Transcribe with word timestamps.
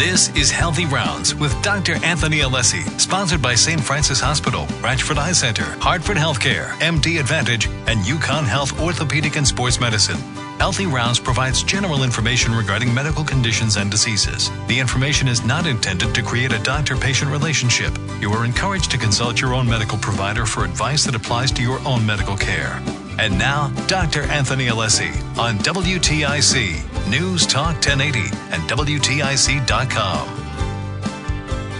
This 0.00 0.34
is 0.34 0.50
Healthy 0.50 0.86
Rounds 0.86 1.34
with 1.34 1.52
Dr. 1.62 2.02
Anthony 2.02 2.38
Alessi, 2.38 2.88
sponsored 2.98 3.42
by 3.42 3.54
St. 3.54 3.78
Francis 3.78 4.18
Hospital, 4.18 4.64
Ratchford 4.80 5.18
Eye 5.18 5.32
Center, 5.32 5.64
Hartford 5.78 6.16
Healthcare, 6.16 6.70
MD 6.78 7.20
Advantage, 7.20 7.66
and 7.86 8.00
UConn 8.00 8.44
Health 8.44 8.80
Orthopedic 8.80 9.36
and 9.36 9.46
Sports 9.46 9.78
Medicine. 9.78 10.16
Healthy 10.58 10.86
Rounds 10.86 11.20
provides 11.20 11.62
general 11.62 12.02
information 12.02 12.54
regarding 12.54 12.94
medical 12.94 13.24
conditions 13.24 13.76
and 13.76 13.90
diseases. 13.90 14.50
The 14.68 14.78
information 14.78 15.28
is 15.28 15.44
not 15.44 15.66
intended 15.66 16.14
to 16.14 16.22
create 16.22 16.54
a 16.54 16.62
doctor 16.62 16.96
patient 16.96 17.30
relationship. 17.30 17.92
You 18.22 18.32
are 18.32 18.46
encouraged 18.46 18.90
to 18.92 18.98
consult 18.98 19.38
your 19.38 19.52
own 19.52 19.68
medical 19.68 19.98
provider 19.98 20.46
for 20.46 20.64
advice 20.64 21.04
that 21.04 21.14
applies 21.14 21.52
to 21.52 21.62
your 21.62 21.78
own 21.86 22.06
medical 22.06 22.38
care. 22.38 22.82
And 23.20 23.38
now, 23.38 23.68
Dr. 23.86 24.22
Anthony 24.22 24.68
Alessi 24.68 25.12
on 25.36 25.58
WTIC, 25.58 27.10
News 27.10 27.46
Talk 27.46 27.74
1080, 27.74 28.20
and 28.50 28.62
WTIC.com. 28.62 30.26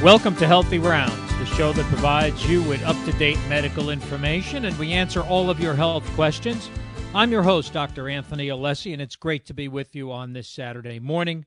Welcome 0.02 0.36
to 0.36 0.46
Healthy 0.46 0.80
Rounds, 0.80 1.38
the 1.38 1.46
show 1.46 1.72
that 1.72 1.86
provides 1.86 2.46
you 2.46 2.62
with 2.64 2.82
up 2.82 3.02
to 3.06 3.12
date 3.12 3.38
medical 3.48 3.88
information 3.88 4.66
and 4.66 4.78
we 4.78 4.92
answer 4.92 5.22
all 5.22 5.48
of 5.48 5.58
your 5.58 5.72
health 5.72 6.04
questions. 6.10 6.68
I'm 7.14 7.32
your 7.32 7.42
host, 7.42 7.72
Dr. 7.72 8.10
Anthony 8.10 8.48
Alessi, 8.48 8.92
and 8.92 9.00
it's 9.00 9.16
great 9.16 9.46
to 9.46 9.54
be 9.54 9.66
with 9.66 9.96
you 9.96 10.12
on 10.12 10.34
this 10.34 10.46
Saturday 10.46 10.98
morning 10.98 11.46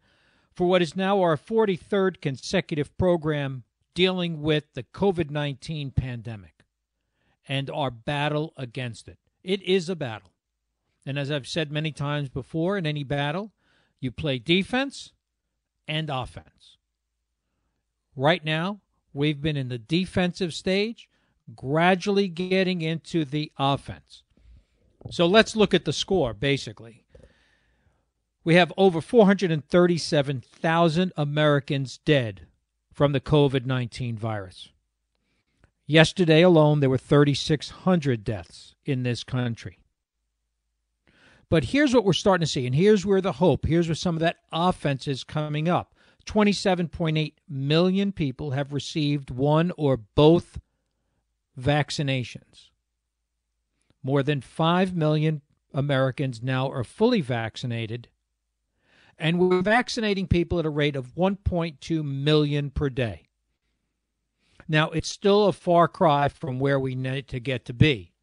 for 0.56 0.68
what 0.68 0.82
is 0.82 0.96
now 0.96 1.22
our 1.22 1.38
43rd 1.38 2.20
consecutive 2.20 2.98
program 2.98 3.64
dealing 3.94 4.42
with 4.42 4.74
the 4.74 4.82
COVID 4.82 5.30
19 5.30 5.92
pandemic 5.92 6.66
and 7.48 7.70
our 7.70 7.92
battle 7.92 8.54
against 8.58 9.08
it. 9.08 9.20
It 9.44 9.62
is 9.64 9.90
a 9.90 9.96
battle. 9.96 10.32
And 11.06 11.20
as 11.20 11.30
I've 11.30 11.48
said 11.48 11.72
many 11.72 11.92
times 11.92 12.30
before, 12.30 12.78
in 12.78 12.86
any 12.86 13.04
battle, 13.04 13.52
you 14.00 14.12
play 14.12 14.40
defense 14.40 15.12
and 15.88 16.10
offense. 16.10 16.78
Right 18.16 18.46
now, 18.46 18.80
we've 19.12 19.42
been 19.42 19.58
in 19.58 19.70
the 19.70 19.78
defensive 19.78 20.54
stage, 20.54 21.10
gradually 21.56 22.28
getting 22.28 22.82
into 22.82 23.26
the 23.26 23.52
offense. 23.58 24.24
So 25.10 25.26
let's 25.26 25.56
look 25.56 25.74
at 25.74 25.86
the 25.86 25.94
score, 25.94 26.34
basically. 26.34 27.04
We 28.46 28.56
have 28.56 28.74
over 28.78 29.00
437,000 29.02 31.14
Americans 31.16 31.98
dead 32.00 32.48
from 32.94 33.14
the 33.14 33.22
COVID 33.22 33.66
19 33.66 34.18
virus. 34.18 34.73
Yesterday 35.86 36.42
alone, 36.42 36.80
there 36.80 36.90
were 36.90 36.98
3,600 36.98 38.24
deaths 38.24 38.76
in 38.86 39.04
this 39.04 39.24
country. 39.24 39.80
But 41.50 41.66
here's 41.66 41.94
what 41.94 42.06
we're 42.06 42.14
starting 42.14 42.46
to 42.46 42.52
see, 42.52 42.66
and 42.66 42.74
here's 42.74 43.06
where 43.06 43.22
the 43.22 43.34
hope, 43.34 43.66
here's 43.66 43.88
where 43.88 43.96
some 43.96 44.16
of 44.16 44.22
that 44.22 44.38
offense 44.52 45.08
is 45.08 45.24
coming 45.24 45.68
up. 45.68 45.94
27.8 46.26 47.34
million 47.50 48.12
people 48.12 48.52
have 48.52 48.72
received 48.74 49.30
one 49.30 49.72
or 49.78 49.98
both 49.98 50.60
vaccinations. 51.60 52.70
More 54.02 54.24
than 54.24 54.42
5 54.42 54.96
million 54.96 55.42
Americans 55.74 56.42
now 56.42 56.72
are 56.72 56.84
fully 56.84 57.22
vaccinated, 57.22 58.08
and 59.18 59.38
we're 59.38 59.62
vaccinating 59.62 60.28
people 60.28 60.60
at 60.60 60.66
a 60.66 60.70
rate 60.70 60.96
of 60.96 61.14
1.2 61.16 62.04
million 62.04 62.70
per 62.70 62.90
day. 62.90 63.28
Now, 64.68 64.90
it's 64.92 65.10
still 65.10 65.46
a 65.46 65.54
far 65.54 65.88
cry 65.88 66.28
from 66.30 66.60
where 66.60 66.80
we 66.80 66.96
need 66.96 67.28
to 67.30 67.40
get 67.40 67.66
to 67.66 67.74
be, 67.74 68.14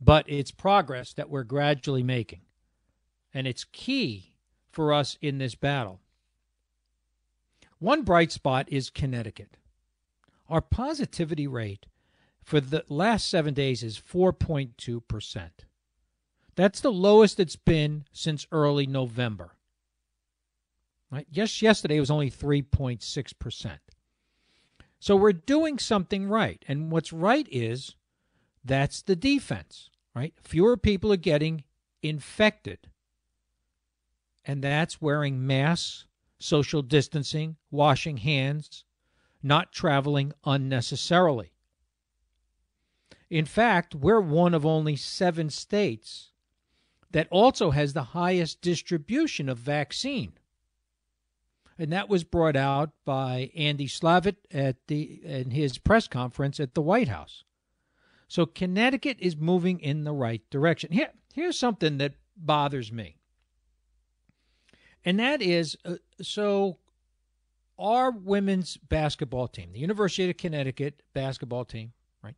but 0.00 0.24
it's 0.28 0.50
progress 0.50 1.12
that 1.14 1.30
we're 1.30 1.44
gradually 1.44 2.02
making. 2.02 2.42
And 3.34 3.46
it's 3.46 3.64
key 3.64 4.34
for 4.70 4.92
us 4.92 5.18
in 5.20 5.38
this 5.38 5.54
battle. 5.54 6.00
One 7.78 8.02
bright 8.02 8.30
spot 8.30 8.68
is 8.68 8.90
Connecticut. 8.90 9.56
Our 10.48 10.60
positivity 10.60 11.46
rate 11.46 11.86
for 12.42 12.60
the 12.60 12.84
last 12.88 13.28
seven 13.28 13.54
days 13.54 13.82
is 13.82 13.98
4.2%. 14.00 15.50
That's 16.56 16.80
the 16.80 16.92
lowest 16.92 17.40
it's 17.40 17.56
been 17.56 18.04
since 18.12 18.46
early 18.52 18.86
November. 18.86 19.52
Right? 21.10 21.26
Just 21.30 21.62
yesterday 21.62 21.96
it 21.96 22.00
was 22.00 22.10
only 22.10 22.30
3.6%. 22.30 23.70
So 25.00 25.16
we're 25.16 25.32
doing 25.32 25.78
something 25.78 26.28
right. 26.28 26.62
And 26.68 26.92
what's 26.92 27.12
right 27.12 27.48
is 27.50 27.96
that's 28.62 29.00
the 29.00 29.16
defense, 29.16 29.90
right? 30.14 30.34
Fewer 30.42 30.76
people 30.76 31.10
are 31.12 31.16
getting 31.16 31.64
infected. 32.02 32.78
And 34.44 34.62
that's 34.62 35.00
wearing 35.00 35.46
masks, 35.46 36.04
social 36.38 36.82
distancing, 36.82 37.56
washing 37.70 38.18
hands, 38.18 38.84
not 39.42 39.72
traveling 39.72 40.32
unnecessarily. 40.44 41.52
In 43.30 43.46
fact, 43.46 43.94
we're 43.94 44.20
one 44.20 44.54
of 44.54 44.66
only 44.66 44.96
seven 44.96 45.48
states 45.48 46.32
that 47.10 47.28
also 47.30 47.70
has 47.70 47.92
the 47.92 48.02
highest 48.02 48.60
distribution 48.60 49.48
of 49.48 49.58
vaccine 49.58 50.32
and 51.80 51.92
that 51.94 52.10
was 52.10 52.24
brought 52.24 52.56
out 52.56 52.90
by 53.06 53.50
Andy 53.56 53.88
Slavitt 53.88 54.36
at 54.52 54.76
the 54.86 55.20
in 55.24 55.50
his 55.50 55.78
press 55.78 56.06
conference 56.06 56.60
at 56.60 56.74
the 56.74 56.82
White 56.82 57.08
House. 57.08 57.42
So 58.28 58.44
Connecticut 58.44 59.16
is 59.18 59.34
moving 59.34 59.80
in 59.80 60.04
the 60.04 60.12
right 60.12 60.42
direction. 60.50 60.92
Here, 60.92 61.08
here's 61.32 61.58
something 61.58 61.96
that 61.98 62.14
bothers 62.36 62.92
me, 62.92 63.16
and 65.06 65.18
that 65.18 65.40
is 65.40 65.76
uh, 65.86 65.94
so 66.20 66.76
our 67.78 68.10
women's 68.10 68.76
basketball 68.76 69.48
team, 69.48 69.72
the 69.72 69.80
University 69.80 70.28
of 70.28 70.36
Connecticut 70.36 71.02
basketball 71.14 71.64
team, 71.64 71.92
right, 72.22 72.36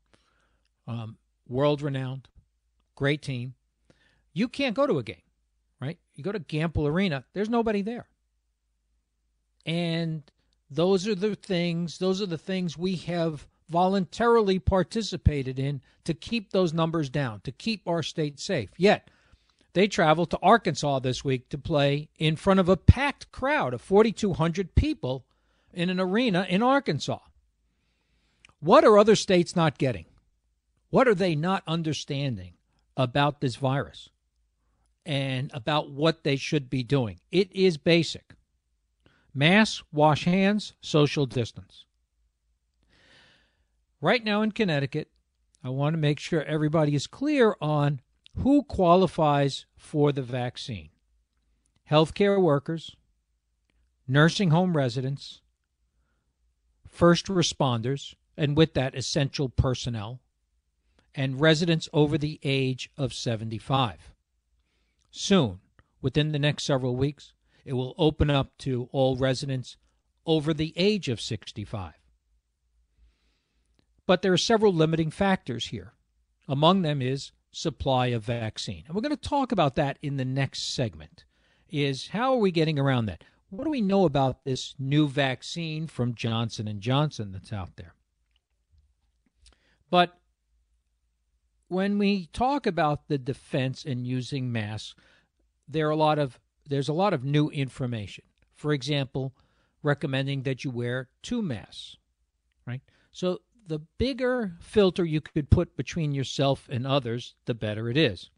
um, 0.87 1.17
world 1.49 1.83
renowned, 1.83 2.29
great 2.95 3.23
team. 3.23 3.55
You 4.33 4.47
can't 4.47 4.77
go 4.77 4.87
to 4.87 4.99
a 4.99 5.03
game, 5.03 5.17
right? 5.81 5.99
You 6.15 6.23
go 6.23 6.33
to 6.33 6.41
Gampel 6.41 6.89
Arena. 6.89 7.25
There's 7.35 7.51
nobody 7.51 7.83
there. 7.83 8.07
And 9.67 10.23
those 10.71 11.07
are 11.07 11.15
the 11.15 11.35
things, 11.35 11.99
those 11.99 12.21
are 12.21 12.27
the 12.27 12.39
things 12.39 12.79
we 12.79 12.97
have 12.97 13.47
voluntarily 13.69 14.59
participated 14.59 15.59
in 15.59 15.81
to 16.05 16.15
keep 16.15 16.51
those 16.51 16.73
numbers 16.73 17.09
down, 17.09 17.41
to 17.41 17.53
keep 17.53 17.89
our 17.89 18.03
state 18.03 18.39
safe. 18.39 18.71
Yet, 18.77 19.09
they 19.73 19.89
traveled 19.89 20.31
to 20.31 20.39
Arkansas 20.43 20.99
this 20.99 21.25
week 21.25 21.49
to 21.49 21.59
play 21.59 22.09
in 22.19 22.37
front 22.37 22.61
of 22.61 22.69
a 22.69 22.77
packed 22.77 23.33
crowd 23.33 23.73
of 23.73 23.81
4,200 23.81 24.75
people 24.75 25.25
in 25.73 25.89
an 25.89 25.99
arena 25.99 26.47
in 26.49 26.63
Arkansas. 26.63 27.21
What 28.61 28.85
are 28.85 28.99
other 28.99 29.17
states 29.17 29.57
not 29.57 29.79
getting? 29.79 30.05
What 30.91 31.09
are 31.09 31.15
they 31.15 31.35
not 31.35 31.63
understanding 31.67 32.53
about 32.97 33.41
this 33.41 33.57
virus 33.57 34.11
and 35.07 35.51
about 35.55 35.91
what 35.91 36.23
they 36.23 36.37
should 36.37 36.69
be 36.69 36.83
doing? 36.83 37.19
It 37.31 37.51
is 37.53 37.79
basic. 37.79 38.35
Mask, 39.35 39.85
wash 39.93 40.25
hands, 40.25 40.75
social 40.81 41.27
distance. 41.27 41.85
Right 44.01 44.23
now 44.25 44.43
in 44.43 44.53
Connecticut, 44.53 45.09
I 45.65 45.69
want 45.69 45.95
to 45.95 45.99
make 45.99 46.19
sure 46.19 46.43
everybody 46.43 46.95
is 46.95 47.07
clear 47.07 47.57
on 47.61 48.01
who 48.39 48.63
qualifies 48.65 49.67
for 49.77 50.13
the 50.13 50.23
vaccine 50.23 50.91
healthcare 51.91 52.41
workers, 52.41 52.97
nursing 54.09 54.51
home 54.51 54.77
residents, 54.77 55.43
first 56.89 57.27
responders, 57.27 58.15
and 58.37 58.57
with 58.57 58.73
that, 58.75 58.95
essential 58.95 59.49
personnel, 59.49 60.21
and 61.15 61.41
residents 61.41 61.89
over 61.93 62.17
the 62.17 62.41
age 62.43 62.91
of 62.97 63.13
75. 63.13 64.13
Soon, 65.11 65.61
within 66.01 66.33
the 66.33 66.39
next 66.39 66.65
several 66.65 66.97
weeks, 66.97 67.35
it 67.65 67.75
will 67.75 67.95
open 67.99 68.31
up 68.31 68.57
to 68.59 68.89
all 68.93 69.17
residents 69.17 69.77
over 70.27 70.53
the 70.55 70.73
age 70.77 71.09
of 71.09 71.21
65. 71.21 71.95
But 74.07 74.23
there 74.23 74.33
are 74.33 74.39
several 74.39 74.73
limiting 74.73 75.11
factors 75.11 75.69
here. 75.69 75.95
Among 76.49 76.83
them 76.83 77.01
is 77.01 77.33
supply 77.53 78.07
of 78.09 78.25
vaccine. 78.25 78.85
And 78.87 78.95
we're 78.95 79.03
going 79.03 79.17
to 79.17 79.29
talk 79.29 79.53
about 79.53 79.77
that 79.77 79.99
in 80.03 80.17
the 80.17 80.25
next 80.25 80.75
segment. 80.75 81.25
Is 81.71 82.09
how 82.09 82.35
are 82.35 82.39
we 82.39 82.51
getting 82.51 82.79
around 82.79 83.07
that? 83.07 83.25
What 83.51 83.65
do 83.65 83.71
we 83.71 83.81
know 83.81 84.05
about 84.05 84.45
this 84.45 84.75
new 84.79 85.09
vaccine 85.09 85.87
from 85.87 86.15
Johnson 86.15 86.67
and 86.67 86.81
Johnson 86.81 87.33
that's 87.33 87.53
out 87.53 87.77
there? 87.77 87.95
But 89.91 90.19
when 91.69 91.99
we 91.99 92.27
talk 92.33 92.67
about 92.67 93.09
the 93.09 93.19
defense 93.19 93.85
and 93.85 94.07
using 94.07 94.53
masks, 94.53 94.95
there 95.69 95.87
are 95.89 95.93
a 95.93 95.97
lot 95.97 96.19
of 96.19 96.39
there's 96.69 96.89
a 96.89 96.93
lot 96.93 97.13
of 97.13 97.25
new 97.25 97.49
information. 97.51 98.25
For 98.55 98.73
example, 98.73 99.35
recommending 99.83 100.43
that 100.43 100.65
you 100.65 100.71
wear 100.71 101.09
two 101.23 101.43
masks, 101.43 101.97
right? 102.67 102.81
So 103.11 103.41
the 103.67 103.81
bigger 103.99 104.57
filter 104.61 105.05
you 105.05 105.21
could 105.21 105.51
put 105.51 105.77
between 105.77 106.13
yourself 106.13 106.69
and 106.71 106.87
others, 106.87 107.35
the 107.47 107.55
better 107.55 107.89
it 107.89 107.97
is. 107.97 108.31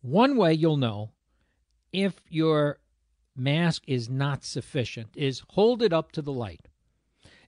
One 0.00 0.36
way 0.36 0.52
you'll 0.54 0.76
know 0.76 1.12
if 1.92 2.20
you're 2.28 2.78
mask 3.36 3.82
is 3.86 4.10
not 4.10 4.44
sufficient 4.44 5.08
is 5.14 5.42
hold 5.50 5.82
it 5.82 5.92
up 5.92 6.12
to 6.12 6.22
the 6.22 6.32
light. 6.32 6.68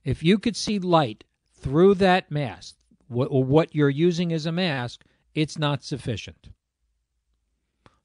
If 0.03 0.23
you 0.23 0.39
could 0.39 0.55
see 0.55 0.79
light 0.79 1.23
through 1.53 1.95
that 1.95 2.31
mask 2.31 2.75
or 3.09 3.43
what 3.43 3.75
you're 3.75 3.89
using 3.89 4.33
as 4.33 4.45
a 4.45 4.51
mask, 4.51 5.03
it's 5.33 5.57
not 5.57 5.83
sufficient. 5.83 6.49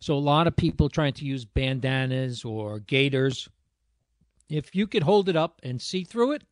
So 0.00 0.14
a 0.14 0.18
lot 0.18 0.46
of 0.46 0.56
people 0.56 0.88
trying 0.88 1.12
to 1.14 1.24
use 1.24 1.44
bandanas 1.44 2.44
or 2.44 2.80
gaiters. 2.80 3.48
If 4.48 4.74
you 4.74 4.86
could 4.86 5.02
hold 5.02 5.28
it 5.28 5.36
up 5.36 5.60
and 5.62 5.80
see 5.80 6.04
through 6.04 6.32
it, 6.32 6.42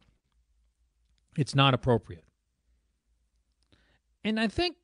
it's 1.36 1.54
not 1.54 1.72
appropriate. 1.72 2.24
And 4.22 4.38
I 4.38 4.48
think, 4.48 4.76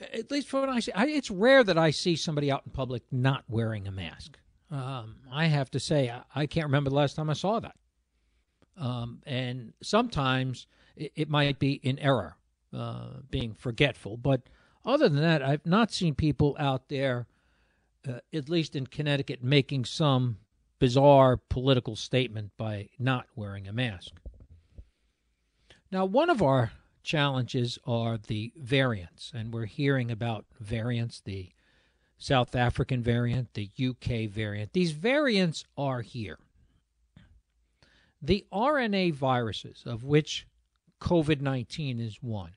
at 0.00 0.30
least 0.30 0.48
for 0.48 0.60
what 0.60 0.68
I 0.68 0.80
see, 0.80 0.92
I, 0.92 1.06
it's 1.06 1.30
rare 1.30 1.64
that 1.64 1.78
I 1.78 1.90
see 1.90 2.14
somebody 2.14 2.50
out 2.50 2.62
in 2.64 2.70
public 2.70 3.02
not 3.10 3.44
wearing 3.48 3.88
a 3.88 3.92
mask. 3.92 4.38
Um, 4.70 5.16
I 5.32 5.46
have 5.46 5.70
to 5.72 5.80
say, 5.80 6.10
I, 6.10 6.22
I, 6.34 6.46
can't 6.46 6.66
remember 6.66 6.90
the 6.90 6.96
last 6.96 7.16
time 7.16 7.30
I 7.30 7.34
saw 7.34 7.60
that. 7.60 7.76
Um, 8.76 9.20
and 9.26 9.72
sometimes 9.82 10.66
it, 10.96 11.12
it, 11.14 11.30
might 11.30 11.58
be 11.58 11.74
in 11.74 11.98
error, 11.98 12.36
uh, 12.72 13.20
being 13.30 13.54
forgetful. 13.54 14.16
But 14.16 14.42
other 14.84 15.08
than 15.08 15.22
that, 15.22 15.42
I've 15.42 15.64
not 15.64 15.92
seen 15.92 16.14
people 16.14 16.56
out 16.58 16.88
there, 16.88 17.26
uh, 18.08 18.18
at 18.32 18.48
least 18.48 18.76
in 18.76 18.86
Connecticut, 18.86 19.42
making 19.42 19.84
some 19.84 20.38
bizarre 20.78 21.36
political 21.36 21.96
statement 21.96 22.52
by 22.56 22.88
not 22.98 23.26
wearing 23.34 23.66
a 23.66 23.72
mask. 23.72 24.12
Now, 25.90 26.04
one 26.04 26.28
of 26.28 26.42
our 26.42 26.72
challenges 27.02 27.78
are 27.86 28.18
the 28.18 28.52
variants, 28.56 29.32
and 29.34 29.52
we're 29.52 29.66
hearing 29.66 30.10
about 30.10 30.46
variants, 30.60 31.20
the 31.20 31.52
South 32.18 32.54
African 32.54 33.02
variant, 33.02 33.54
the 33.54 33.70
UK 33.78 34.28
variant. 34.28 34.72
These 34.72 34.92
variants 34.92 35.64
are 35.76 36.00
here. 36.00 36.38
The 38.20 38.46
RNA 38.52 39.14
viruses, 39.14 39.82
of 39.84 40.02
which 40.02 40.46
COVID 41.00 41.40
19 41.40 42.00
is 42.00 42.22
one, 42.22 42.52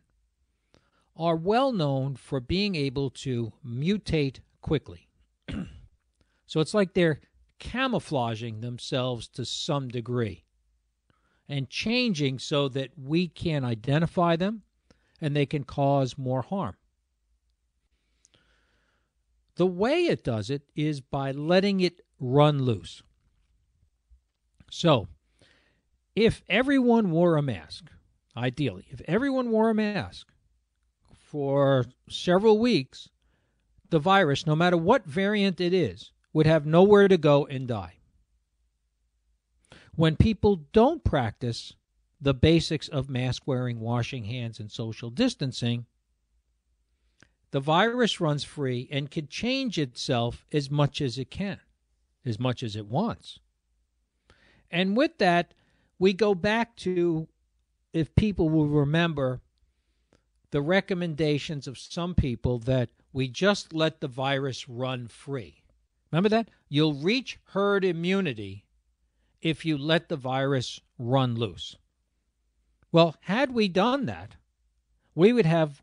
are 1.15 1.35
well 1.35 1.71
known 1.73 2.15
for 2.15 2.39
being 2.39 2.75
able 2.75 3.09
to 3.09 3.51
mutate 3.65 4.39
quickly. 4.61 5.06
so 6.45 6.59
it's 6.59 6.73
like 6.73 6.93
they're 6.93 7.21
camouflaging 7.59 8.61
themselves 8.61 9.27
to 9.29 9.45
some 9.45 9.87
degree 9.87 10.45
and 11.49 11.69
changing 11.69 12.39
so 12.39 12.67
that 12.69 12.91
we 12.97 13.27
can 13.27 13.63
identify 13.63 14.35
them 14.35 14.63
and 15.21 15.35
they 15.35 15.45
can 15.45 15.63
cause 15.63 16.17
more 16.17 16.41
harm. 16.41 16.75
The 19.55 19.65
way 19.65 20.05
it 20.05 20.23
does 20.23 20.49
it 20.49 20.63
is 20.75 21.01
by 21.01 21.31
letting 21.31 21.79
it 21.79 22.01
run 22.19 22.61
loose. 22.61 23.01
So, 24.69 25.07
if 26.15 26.43
everyone 26.47 27.09
wore 27.11 27.37
a 27.37 27.41
mask, 27.41 27.89
ideally, 28.35 28.85
if 28.89 29.01
everyone 29.07 29.49
wore 29.49 29.69
a 29.69 29.75
mask 29.75 30.27
for 31.15 31.85
several 32.09 32.59
weeks, 32.59 33.09
the 33.89 33.99
virus, 33.99 34.45
no 34.45 34.55
matter 34.55 34.77
what 34.77 35.05
variant 35.05 35.59
it 35.59 35.73
is, 35.73 36.11
would 36.33 36.45
have 36.45 36.65
nowhere 36.65 37.07
to 37.07 37.17
go 37.17 37.45
and 37.45 37.67
die 37.67 37.97
when 39.97 40.15
people 40.15 40.57
don't 40.73 41.03
practice 41.03 41.73
the 42.21 42.33
basics 42.33 42.87
of 42.87 43.09
mask 43.09 43.43
wearing, 43.47 43.79
washing 43.79 44.25
hands, 44.25 44.59
and 44.59 44.71
social 44.71 45.09
distancing, 45.09 45.85
the 47.49 47.59
virus 47.59 48.21
runs 48.21 48.43
free 48.43 48.87
and 48.91 49.09
can 49.09 49.27
change 49.27 49.79
itself 49.79 50.45
as 50.51 50.69
much 50.69 51.01
as 51.01 51.17
it 51.17 51.31
can, 51.31 51.59
as 52.23 52.39
much 52.39 52.61
as 52.61 52.75
it 52.75 52.85
wants. 52.85 53.39
And 54.69 54.95
with 54.95 55.17
that, 55.17 55.55
we 55.97 56.13
go 56.13 56.35
back 56.35 56.75
to, 56.77 57.27
if 57.91 58.13
people 58.15 58.49
will 58.49 58.67
remember, 58.67 59.41
the 60.51 60.61
recommendations 60.61 61.67
of 61.67 61.77
some 61.77 62.13
people 62.13 62.59
that 62.59 62.89
we 63.17 63.27
just 63.27 63.73
let 63.73 63.99
the 63.99 64.07
virus 64.07 64.69
run 64.69 65.07
free. 65.07 65.63
Remember 66.11 66.29
that? 66.29 66.51
You'll 66.69 66.93
reach 66.93 67.39
herd 67.45 67.83
immunity 67.83 68.63
if 69.41 69.65
you 69.65 69.75
let 69.75 70.07
the 70.07 70.15
virus 70.15 70.81
run 70.99 71.33
loose. 71.33 71.77
Well, 72.91 73.15
had 73.21 73.55
we 73.55 73.69
done 73.69 74.05
that, 74.05 74.35
we 75.15 75.33
would 75.33 75.47
have 75.47 75.81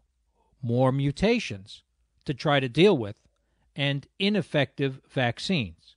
more 0.63 0.93
mutations 0.93 1.83
to 2.25 2.35
try 2.35 2.61
to 2.61 2.69
deal 2.69 2.97
with 2.97 3.17
and 3.75 4.07
ineffective 4.21 5.01
vaccines. 5.11 5.97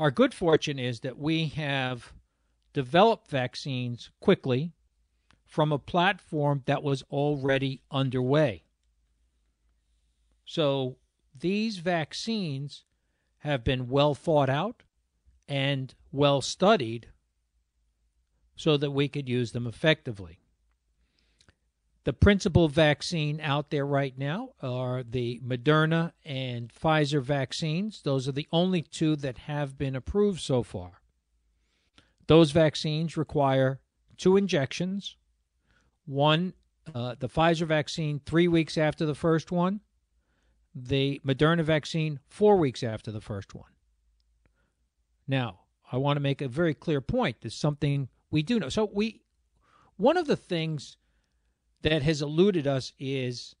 Our 0.00 0.10
good 0.10 0.34
fortune 0.34 0.80
is 0.80 0.98
that 1.00 1.16
we 1.16 1.46
have 1.50 2.12
developed 2.72 3.30
vaccines 3.30 4.10
quickly 4.18 4.72
from 5.46 5.70
a 5.70 5.78
platform 5.78 6.64
that 6.66 6.82
was 6.82 7.04
already 7.04 7.82
underway. 7.92 8.64
So 10.48 10.96
these 11.38 11.76
vaccines 11.76 12.84
have 13.40 13.62
been 13.62 13.86
well 13.86 14.14
thought 14.14 14.48
out 14.48 14.82
and 15.46 15.94
well 16.10 16.40
studied 16.40 17.08
so 18.56 18.78
that 18.78 18.92
we 18.92 19.08
could 19.08 19.28
use 19.28 19.52
them 19.52 19.66
effectively. 19.66 20.40
The 22.04 22.14
principal 22.14 22.68
vaccine 22.68 23.42
out 23.42 23.68
there 23.68 23.84
right 23.84 24.16
now 24.16 24.54
are 24.62 25.02
the 25.02 25.38
Moderna 25.44 26.12
and 26.24 26.72
Pfizer 26.72 27.22
vaccines. 27.22 28.00
Those 28.00 28.26
are 28.26 28.32
the 28.32 28.48
only 28.50 28.80
two 28.80 29.16
that 29.16 29.36
have 29.36 29.76
been 29.76 29.94
approved 29.94 30.40
so 30.40 30.62
far. 30.62 31.02
Those 32.26 32.52
vaccines 32.52 33.18
require 33.18 33.80
two 34.16 34.38
injections. 34.38 35.16
One, 36.06 36.54
uh, 36.94 37.16
the 37.18 37.28
Pfizer 37.28 37.66
vaccine, 37.66 38.22
three 38.24 38.48
weeks 38.48 38.78
after 38.78 39.04
the 39.04 39.14
first 39.14 39.52
one, 39.52 39.80
the 40.86 41.20
Moderna 41.26 41.62
vaccine, 41.62 42.20
four 42.28 42.56
weeks 42.56 42.82
after 42.82 43.10
the 43.10 43.20
first 43.20 43.54
one. 43.54 43.70
Now, 45.26 45.60
I 45.90 45.96
want 45.96 46.16
to 46.16 46.20
make 46.20 46.40
a 46.40 46.48
very 46.48 46.74
clear 46.74 47.00
point. 47.00 47.36
There's 47.40 47.54
something 47.54 48.08
we 48.30 48.42
do 48.42 48.58
know. 48.58 48.68
So 48.68 48.90
we 48.92 49.22
one 49.96 50.16
of 50.16 50.26
the 50.26 50.36
things 50.36 50.96
that 51.82 52.02
has 52.02 52.22
eluded 52.22 52.66
us 52.66 52.92
is 52.98 53.54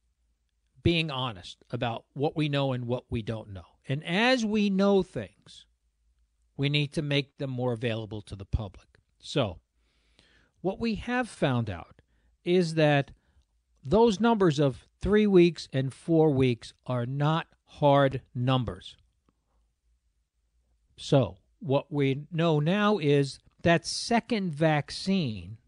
being 0.82 1.10
honest 1.10 1.64
about 1.70 2.04
what 2.14 2.36
we 2.36 2.48
know 2.48 2.72
and 2.72 2.86
what 2.86 3.04
we 3.10 3.22
don't 3.22 3.52
know. 3.52 3.64
And 3.88 4.04
as 4.04 4.44
we 4.44 4.70
know 4.70 5.02
things, 5.02 5.66
we 6.56 6.68
need 6.68 6.92
to 6.94 7.02
make 7.02 7.38
them 7.38 7.50
more 7.50 7.72
available 7.72 8.22
to 8.22 8.36
the 8.36 8.44
public. 8.44 8.86
So, 9.18 9.60
what 10.60 10.80
we 10.80 10.96
have 10.96 11.28
found 11.28 11.70
out 11.70 12.02
is 12.44 12.74
that 12.74 13.12
those 13.90 14.20
numbers 14.20 14.58
of 14.58 14.86
three 15.00 15.26
weeks 15.26 15.68
and 15.72 15.92
four 15.92 16.30
weeks 16.30 16.72
are 16.86 17.06
not 17.06 17.46
hard 17.64 18.22
numbers. 18.34 18.96
So, 20.96 21.36
what 21.60 21.92
we 21.92 22.26
know 22.32 22.60
now 22.60 22.98
is 22.98 23.38
that 23.62 23.86
second 23.86 24.52
vaccine 24.52 25.58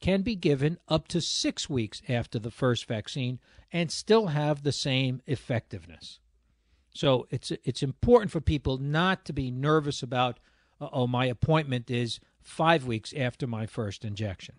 can 0.00 0.22
be 0.22 0.34
given 0.34 0.78
up 0.88 1.08
to 1.08 1.20
six 1.20 1.70
weeks 1.70 2.02
after 2.08 2.38
the 2.38 2.50
first 2.50 2.86
vaccine 2.86 3.38
and 3.72 3.90
still 3.90 4.28
have 4.28 4.62
the 4.62 4.72
same 4.72 5.22
effectiveness. 5.26 6.18
So 6.94 7.26
it's 7.30 7.50
it's 7.64 7.82
important 7.82 8.30
for 8.30 8.40
people 8.40 8.76
not 8.76 9.24
to 9.24 9.32
be 9.32 9.50
nervous 9.50 10.02
about 10.02 10.38
oh 10.80 11.06
my 11.06 11.24
appointment 11.26 11.90
is 11.90 12.20
five 12.40 12.84
weeks 12.84 13.14
after 13.16 13.46
my 13.46 13.64
first 13.64 14.04
injection. 14.04 14.56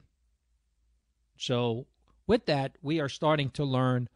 So 1.38 1.88
with 2.27 2.46
that, 2.46 2.77
we 2.82 3.00
are 3.00 3.10
starting 3.10 3.50
to 3.51 3.63
learn 3.63 4.10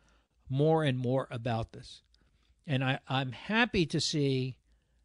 more 0.49 0.83
and 0.83 0.97
more 0.97 1.27
about 1.29 1.73
this. 1.73 2.01
And 2.65 2.83
I, 2.83 2.99
I'm 3.07 3.31
happy 3.31 3.85
to 3.87 3.99
see 3.99 4.57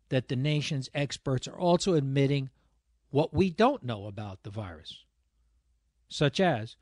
that 0.09 0.29
the 0.29 0.37
nation's 0.37 0.91
experts 0.95 1.49
are 1.49 1.59
also 1.59 1.95
admitting 1.95 2.51
what 3.11 3.33
we 3.33 3.51
don't 3.51 3.83
know 3.83 4.07
about 4.07 4.43
the 4.43 4.51
virus, 4.51 5.05
such 6.09 6.41
as 6.41 6.77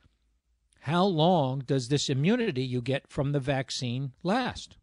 how 0.80 1.04
long 1.04 1.60
does 1.60 1.88
this 1.88 2.08
immunity 2.08 2.62
you 2.62 2.80
get 2.80 3.08
from 3.08 3.32
the 3.32 3.40
vaccine 3.40 4.12
last? 4.22 4.76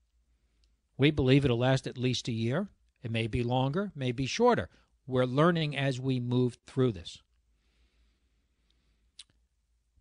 We 0.97 1.11
believe 1.11 1.45
it'll 1.45 1.59
last 1.59 1.87
at 1.87 1.97
least 1.97 2.27
a 2.27 2.31
year. 2.31 2.67
It 3.03 3.11
may 3.11 3.27
be 3.27 3.43
longer, 3.43 3.91
may 3.95 4.11
be 4.11 4.25
shorter. 4.25 4.69
We're 5.05 5.25
learning 5.25 5.77
as 5.77 5.99
we 5.99 6.19
move 6.19 6.57
through 6.67 6.91
this. 6.91 7.21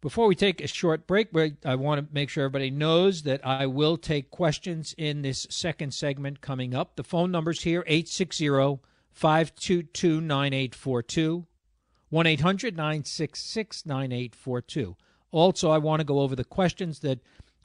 Before 0.00 0.26
we 0.26 0.34
take 0.34 0.60
a 0.60 0.68
short 0.68 1.06
break, 1.06 1.28
I 1.64 1.74
want 1.74 2.06
to 2.06 2.14
make 2.14 2.28
sure 2.28 2.44
everybody 2.44 2.70
knows 2.70 3.22
that 3.22 3.44
I 3.44 3.66
will 3.66 3.96
take 3.96 4.30
questions 4.30 4.94
in 4.96 5.22
this 5.22 5.46
second 5.50 5.94
segment 5.94 6.40
coming 6.40 6.74
up. 6.74 6.96
The 6.96 7.02
phone 7.02 7.30
number's 7.30 7.62
here 7.62 7.82
860 7.86 8.48
522 9.10 10.20
9842, 10.20 11.46
1 12.10 12.26
800 12.26 12.76
966 12.76 13.86
9842. 13.86 14.96
Also, 15.32 15.70
I 15.70 15.78
want 15.78 16.00
to 16.00 16.04
go 16.04 16.20
over 16.20 16.36
the 16.36 16.44
questions 16.44 17.00
that 17.00 17.18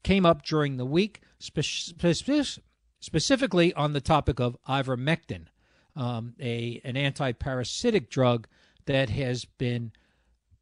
came 0.03 0.25
up 0.25 0.43
during 0.43 0.77
the 0.77 0.85
week, 0.85 1.21
spe- 1.37 1.61
spe- 1.61 2.59
specifically 2.99 3.73
on 3.73 3.93
the 3.93 4.01
topic 4.01 4.39
of 4.39 4.57
ivermectin. 4.67 5.47
um, 5.95 6.33
a 6.39 6.79
an 6.85 6.95
anti-parasitic 6.95 8.09
drug 8.09 8.47
that 8.85 9.09
has 9.09 9.43
been 9.45 9.91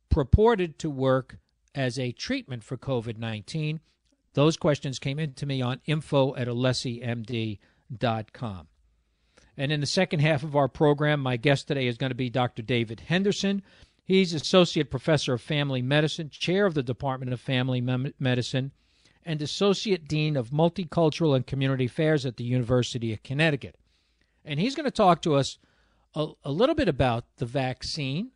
purported 0.09 0.79
to 0.79 0.89
work 0.89 1.37
as 1.79 1.97
a 1.97 2.11
treatment 2.11 2.61
for 2.61 2.75
COVID-19. 2.75 3.79
Those 4.33 4.57
questions 4.57 4.99
came 4.99 5.17
in 5.17 5.31
to 5.35 5.45
me 5.45 5.61
on 5.61 5.79
info 5.85 6.35
at 6.35 6.49
alessimd.com. 6.49 7.57
And 9.55 9.71
in 9.71 9.79
the 9.79 9.85
second 9.85 10.19
half 10.19 10.43
of 10.43 10.57
our 10.57 10.67
program, 10.67 11.21
my 11.21 11.37
guest 11.37 11.69
today 11.69 11.87
is 11.87 11.97
going 11.97 12.11
to 12.11 12.15
be 12.15 12.29
Dr. 12.29 12.63
David 12.63 12.99
Henderson. 13.07 13.61
He's 14.03 14.33
Associate 14.33 14.91
Professor 14.91 15.35
of 15.35 15.41
Family 15.41 15.81
Medicine, 15.81 16.29
Chair 16.29 16.65
of 16.65 16.73
the 16.73 16.83
Department 16.83 17.31
of 17.31 17.39
Family 17.39 17.79
Medicine, 17.79 18.73
and 19.23 19.41
Associate 19.41 20.05
Dean 20.05 20.35
of 20.35 20.49
Multicultural 20.49 21.33
and 21.33 21.47
Community 21.47 21.85
Affairs 21.85 22.25
at 22.25 22.35
the 22.35 22.43
University 22.43 23.13
of 23.13 23.23
Connecticut. 23.23 23.77
And 24.43 24.59
he's 24.59 24.75
going 24.75 24.83
to 24.83 24.91
talk 24.91 25.21
to 25.21 25.35
us 25.35 25.57
a, 26.13 26.27
a 26.43 26.51
little 26.51 26.75
bit 26.75 26.89
about 26.89 27.23
the 27.37 27.45
vaccine 27.45 28.31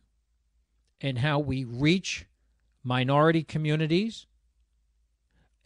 and 0.98 1.18
how 1.18 1.38
we 1.38 1.64
reach 1.64 2.24
minority 2.84 3.42
communities. 3.42 4.26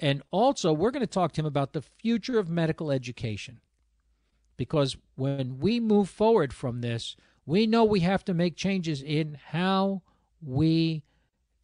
And 0.00 0.22
also, 0.30 0.72
we're 0.72 0.92
going 0.92 1.00
to 1.00 1.06
talk 1.06 1.32
to 1.32 1.40
him 1.40 1.46
about 1.46 1.72
the 1.72 1.82
future 1.82 2.38
of 2.38 2.48
medical 2.48 2.90
education. 2.90 3.60
Because 4.56 4.96
when 5.16 5.58
we 5.58 5.80
move 5.80 6.08
forward 6.08 6.52
from 6.52 6.80
this, 6.80 7.16
we 7.44 7.66
know 7.66 7.84
we 7.84 8.00
have 8.00 8.24
to 8.26 8.34
make 8.34 8.56
changes 8.56 9.02
in 9.02 9.38
how 9.48 10.02
we 10.40 11.02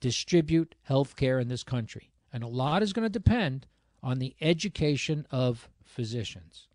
distribute 0.01 0.75
health 0.83 1.17
care 1.17 1.39
in 1.39 1.49
this 1.49 1.63
country. 1.63 2.11
And 2.33 2.43
a 2.43 2.49
lot 2.49 2.83
is 2.83 2.93
going 2.93 3.05
to 3.05 3.09
depend 3.09 3.67
on 4.03 4.19
the 4.19 4.35
education 4.41 5.27
of 5.31 5.69
physicians. 5.83 6.69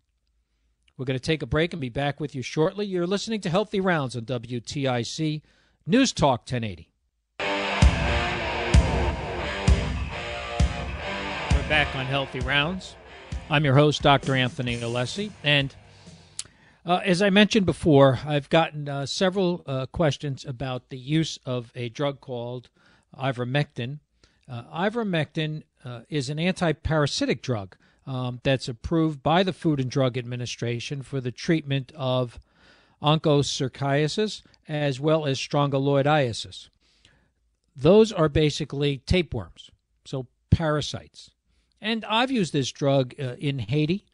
We're 0.96 1.06
going 1.06 1.18
to 1.18 1.24
take 1.24 1.42
a 1.42 1.46
break 1.46 1.72
and 1.72 1.80
be 1.80 1.88
back 1.88 2.20
with 2.20 2.34
you 2.34 2.42
shortly. 2.42 2.86
You're 2.86 3.06
listening 3.06 3.40
to 3.42 3.50
Healthy 3.50 3.80
Rounds 3.80 4.16
on 4.16 4.24
WTIC 4.24 5.42
News 5.86 6.12
Talk 6.12 6.40
1080. 6.40 6.89
Back 11.70 11.94
on 11.94 12.04
Healthy 12.04 12.40
Rounds. 12.40 12.96
I'm 13.48 13.64
your 13.64 13.76
host, 13.76 14.02
Dr. 14.02 14.34
Anthony 14.34 14.78
Alessi, 14.78 15.30
and 15.44 15.72
uh, 16.84 17.00
as 17.04 17.22
I 17.22 17.30
mentioned 17.30 17.64
before, 17.64 18.18
I've 18.26 18.50
gotten 18.50 18.88
uh, 18.88 19.06
several 19.06 19.62
uh, 19.68 19.86
questions 19.86 20.44
about 20.44 20.88
the 20.88 20.98
use 20.98 21.38
of 21.46 21.70
a 21.76 21.88
drug 21.88 22.20
called 22.20 22.70
ivermectin. 23.16 24.00
Uh, 24.50 24.64
ivermectin 24.74 25.62
uh, 25.84 26.00
is 26.08 26.28
an 26.28 26.40
anti-parasitic 26.40 27.40
drug 27.40 27.76
um, 28.04 28.40
that's 28.42 28.68
approved 28.68 29.22
by 29.22 29.44
the 29.44 29.52
Food 29.52 29.78
and 29.78 29.92
Drug 29.92 30.18
Administration 30.18 31.02
for 31.02 31.20
the 31.20 31.30
treatment 31.30 31.92
of 31.94 32.40
onchocerciasis 33.00 34.42
as 34.68 34.98
well 34.98 35.24
as 35.24 35.38
strongyloidiasis. 35.38 36.68
Those 37.76 38.10
are 38.10 38.28
basically 38.28 38.98
tapeworms, 39.06 39.70
so 40.04 40.26
parasites. 40.50 41.30
And 41.80 42.04
I've 42.04 42.30
used 42.30 42.52
this 42.52 42.70
drug 42.70 43.14
uh, 43.18 43.36
in 43.38 43.58
Haiti, 43.58 44.04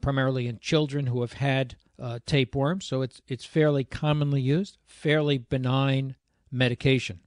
primarily 0.00 0.46
in 0.46 0.58
children 0.58 1.06
who 1.06 1.20
have 1.22 1.34
had 1.34 1.76
uh, 2.02 2.18
tapeworm, 2.26 2.80
so 2.80 3.02
it's 3.02 3.22
it's 3.28 3.44
fairly 3.44 3.84
commonly 3.84 4.40
used, 4.40 4.76
fairly 4.86 5.38
benign 5.38 6.16
medication. 6.50 7.20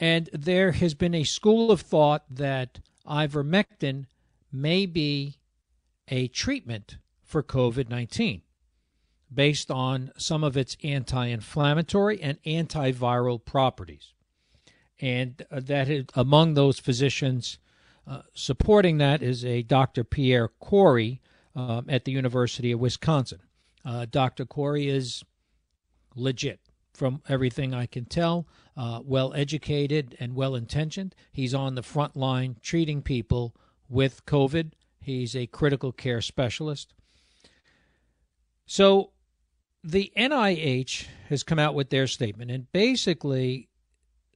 And 0.00 0.28
there 0.32 0.72
has 0.72 0.94
been 0.94 1.14
a 1.14 1.24
school 1.24 1.70
of 1.70 1.80
thought 1.80 2.24
that 2.30 2.80
ivermectin 3.06 4.06
may 4.50 4.86
be 4.86 5.36
a 6.08 6.28
treatment 6.28 6.96
for 7.22 7.42
COVID 7.42 7.88
19 7.88 8.42
based 9.32 9.70
on 9.70 10.12
some 10.16 10.44
of 10.44 10.56
its 10.56 10.76
anti 10.82 11.26
inflammatory 11.26 12.20
and 12.22 12.42
antiviral 12.44 13.44
properties. 13.44 14.14
And 15.00 15.44
uh, 15.50 15.60
that 15.64 15.88
is, 15.88 16.06
among 16.14 16.54
those 16.54 16.78
physicians 16.78 17.58
uh, 18.06 18.22
supporting 18.34 18.98
that 18.98 19.22
is 19.22 19.44
a 19.44 19.62
Dr. 19.62 20.04
Pierre 20.04 20.48
Kory 20.48 21.20
um, 21.56 21.86
at 21.88 22.04
the 22.04 22.12
University 22.12 22.72
of 22.72 22.80
Wisconsin. 22.80 23.40
Uh, 23.84 24.06
Dr. 24.10 24.44
Kory 24.44 24.88
is 24.88 25.24
legit 26.14 26.60
from 26.92 27.22
everything 27.28 27.74
I 27.74 27.86
can 27.86 28.04
tell, 28.04 28.46
uh, 28.76 29.00
well 29.04 29.34
educated 29.34 30.16
and 30.20 30.34
well 30.34 30.54
intentioned. 30.54 31.14
He's 31.32 31.54
on 31.54 31.74
the 31.74 31.82
front 31.82 32.16
line 32.16 32.56
treating 32.62 33.02
people 33.02 33.54
with 33.88 34.24
COVID. 34.26 34.72
He's 35.00 35.34
a 35.34 35.46
critical 35.46 35.92
care 35.92 36.20
specialist. 36.20 36.94
So 38.66 39.10
the 39.82 40.12
NIH 40.16 41.06
has 41.28 41.42
come 41.42 41.58
out 41.58 41.74
with 41.74 41.90
their 41.90 42.06
statement, 42.06 42.50
and 42.50 42.70
basically 42.72 43.68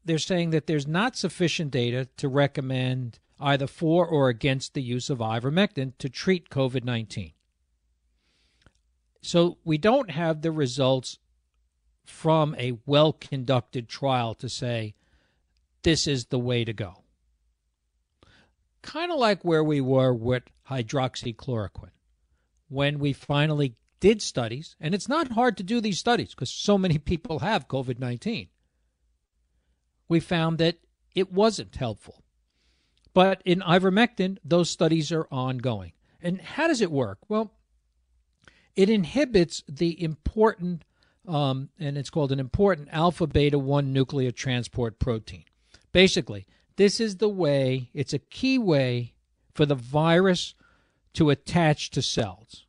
they're 0.05 0.19
saying 0.19 0.51
that 0.51 0.67
there's 0.67 0.87
not 0.87 1.17
sufficient 1.17 1.71
data 1.71 2.09
to 2.17 2.29
recommend 2.29 3.19
either 3.41 3.67
for 3.67 4.07
or 4.07 4.29
against 4.29 4.75
the 4.75 4.83
use 4.83 5.11
of 5.11 5.19
ivermectin 5.19 5.93
to 5.99 6.09
treat 6.09 6.51
COVID 6.51 6.85
19. 6.85 7.33
So 9.21 9.59
we 9.65 9.79
don't 9.79 10.11
have 10.11 10.43
the 10.43 10.53
results 10.53 11.19
from 12.05 12.55
a 12.59 12.79
well 12.87 13.13
conducted 13.13 13.89
trial 13.89 14.35
to 14.37 14.49
say 14.49 14.95
this 15.83 16.07
is 16.07 16.27
the 16.27 16.39
way 16.39 16.65
to 16.65 16.73
go. 16.73 17.03
Kind 18.83 19.13
of 19.13 19.19
like 19.19 19.45
where 19.45 19.65
we 19.65 19.81
were 19.81 20.15
with 20.15 20.45
hydroxychloroquine. 20.71 21.91
When 22.69 22.99
we 22.99 23.13
finally 23.13 23.75
did 24.01 24.23
studies, 24.23 24.77
and 24.81 24.95
it's 24.95 25.09
not 25.09 25.33
hard 25.33 25.57
to 25.57 25.63
do 25.63 25.81
these 25.81 25.99
studies 25.99 26.31
because 26.31 26.51
so 26.51 26.79
many 26.79 26.99
people 27.13 27.41
have 27.41 27.69
COVID 27.69 27.99
19, 27.99 28.49
we 30.09 30.21
found 30.21 30.59
that 30.59 30.79
it 31.15 31.33
wasn't 31.33 31.77
helpful. 31.77 32.23
But 33.15 33.43
in 33.45 33.61
ivermectin, 33.61 34.39
those 34.45 34.71
studies 34.71 35.11
are 35.13 35.27
ongoing. 35.31 35.93
And 36.21 36.41
how 36.41 36.69
does 36.69 36.81
it 36.81 36.91
work? 36.91 37.19
Well, 37.29 37.53
it 38.77 38.89
inhibits 38.89 39.63
the 39.69 39.97
importin, 39.97 40.81
um, 41.27 41.71
and 41.79 41.99
it's 41.99 42.11
called 42.11 42.33
an 42.33 42.39
importin 42.47 42.89
alpha 42.93 43.27
beta 43.27 43.59
1 43.59 43.93
nuclear 43.93 44.31
transport 44.31 44.99
protein. 44.99 45.45
Basically, 45.93 46.47
this 46.77 47.01
is 47.01 47.17
the 47.17 47.29
way, 47.29 47.91
it's 47.93 48.13
a 48.13 48.19
key 48.19 48.59
way 48.59 49.15
for 49.55 49.67
the 49.67 49.75
virus 49.75 50.55
to 51.15 51.31
attach 51.31 51.91
to 51.91 52.03
cells 52.03 52.67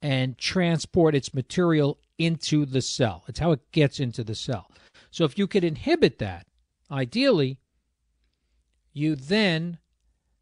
and 0.00 0.38
transport 0.38 1.14
its 1.14 1.34
material 1.34 1.98
into 2.18 2.64
the 2.64 2.80
cell. 2.80 3.24
It's 3.28 3.38
how 3.38 3.52
it 3.52 3.70
gets 3.72 4.00
into 4.00 4.24
the 4.24 4.34
cell. 4.34 4.70
So 5.10 5.24
if 5.24 5.36
you 5.36 5.46
could 5.46 5.64
inhibit 5.64 6.18
that, 6.18 6.46
ideally, 6.90 7.58
you 8.92 9.16
then 9.16 9.78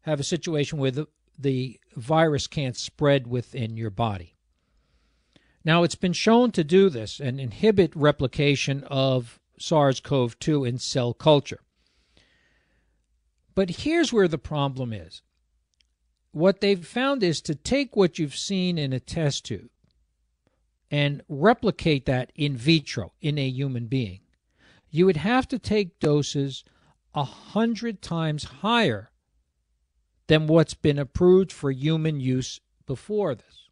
have 0.01 0.19
a 0.19 0.23
situation 0.23 0.79
where 0.79 0.91
the, 0.91 1.07
the 1.37 1.79
virus 1.95 2.47
can't 2.47 2.75
spread 2.75 3.27
within 3.27 3.77
your 3.77 3.89
body. 3.89 4.35
Now, 5.63 5.83
it's 5.83 5.95
been 5.95 6.13
shown 6.13 6.51
to 6.51 6.63
do 6.63 6.89
this 6.89 7.19
and 7.19 7.39
inhibit 7.39 7.95
replication 7.95 8.83
of 8.85 9.39
SARS 9.59 9.99
CoV 9.99 10.37
2 10.39 10.65
in 10.65 10.79
cell 10.79 11.13
culture. 11.13 11.61
But 13.53 13.69
here's 13.69 14.11
where 14.11 14.27
the 14.27 14.37
problem 14.37 14.91
is. 14.91 15.21
What 16.31 16.61
they've 16.61 16.85
found 16.85 17.21
is 17.21 17.41
to 17.41 17.53
take 17.53 17.95
what 17.95 18.17
you've 18.17 18.35
seen 18.35 18.77
in 18.77 18.93
a 18.93 18.99
test 18.99 19.45
tube 19.45 19.69
and 20.89 21.21
replicate 21.29 22.05
that 22.05 22.31
in 22.35 22.55
vitro 22.55 23.13
in 23.21 23.37
a 23.37 23.47
human 23.47 23.87
being. 23.87 24.21
You 24.89 25.05
would 25.05 25.17
have 25.17 25.47
to 25.49 25.59
take 25.59 25.99
doses 25.99 26.63
a 27.13 27.23
hundred 27.23 28.01
times 28.01 28.43
higher 28.43 29.11
than 30.27 30.47
what's 30.47 30.73
been 30.73 30.97
approved 30.97 31.51
for 31.51 31.71
human 31.71 32.19
use 32.19 32.59
before 32.85 33.35
this. 33.35 33.69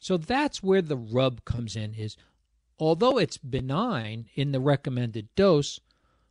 So 0.00 0.16
that's 0.16 0.62
where 0.62 0.82
the 0.82 0.96
rub 0.96 1.44
comes 1.44 1.76
in 1.76 1.94
is 1.94 2.16
although 2.78 3.18
it's 3.18 3.38
benign 3.38 4.28
in 4.34 4.52
the 4.52 4.60
recommended 4.60 5.28
dose, 5.34 5.80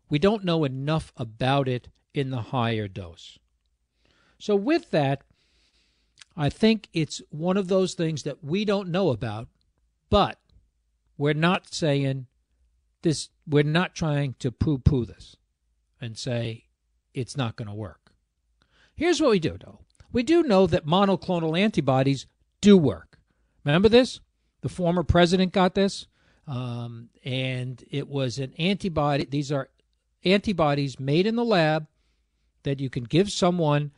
we 0.10 0.20
don't 0.20 0.44
know 0.44 0.64
enough 0.64 1.14
about 1.18 1.68
it 1.68 1.88
in 2.14 2.30
the 2.30 2.42
higher 2.42 2.88
dose. 2.88 3.40
So 4.38 4.56
with 4.56 4.92
that, 4.92 5.24
I 6.36 6.50
think 6.50 6.90
it's 6.94 7.22
one 7.30 7.58
of 7.58 7.68
those 7.68 7.94
things 7.94 8.24
that 8.24 8.44
we 8.44 8.66
don't 8.66 8.90
know 8.90 9.10
about, 9.10 9.48
but 10.10 10.40
we're 11.18 11.34
not 11.34 11.74
saying 11.74 12.28
this 13.04 13.30
we're 13.48 13.64
not 13.64 13.96
trying 13.96 14.36
to 14.40 14.52
poo-poo 14.52 15.06
this 15.06 15.36
and 16.04 16.18
say 16.18 16.66
it's 17.14 17.38
not 17.38 17.56
going 17.56 17.68
to 17.68 17.74
work. 17.74 18.12
Here's 18.96 19.22
what 19.22 19.32
we 19.32 19.40
do, 19.40 19.58
though. 19.60 19.80
We 20.12 20.24
do 20.24 20.44
know 20.44 20.68
that 20.68 20.86
monoclonal 20.86 21.60
antibodies 21.60 22.28
do 22.62 22.78
work. 22.78 23.20
Remember 23.64 23.90
this? 23.90 24.20
The 24.62 24.70
former 24.70 25.04
president 25.04 25.52
got 25.52 25.76
this, 25.76 26.08
um, 26.48 27.10
and 27.26 27.84
it 27.90 28.08
was 28.08 28.38
an 28.38 28.54
antibody. 28.60 29.26
These 29.26 29.52
are 29.52 29.70
antibodies 30.24 31.00
made 31.00 31.26
in 31.26 31.36
the 31.36 31.44
lab 31.44 31.88
that 32.64 32.80
you 32.80 32.90
can 32.90 33.04
give 33.04 33.32
someone 33.32 33.92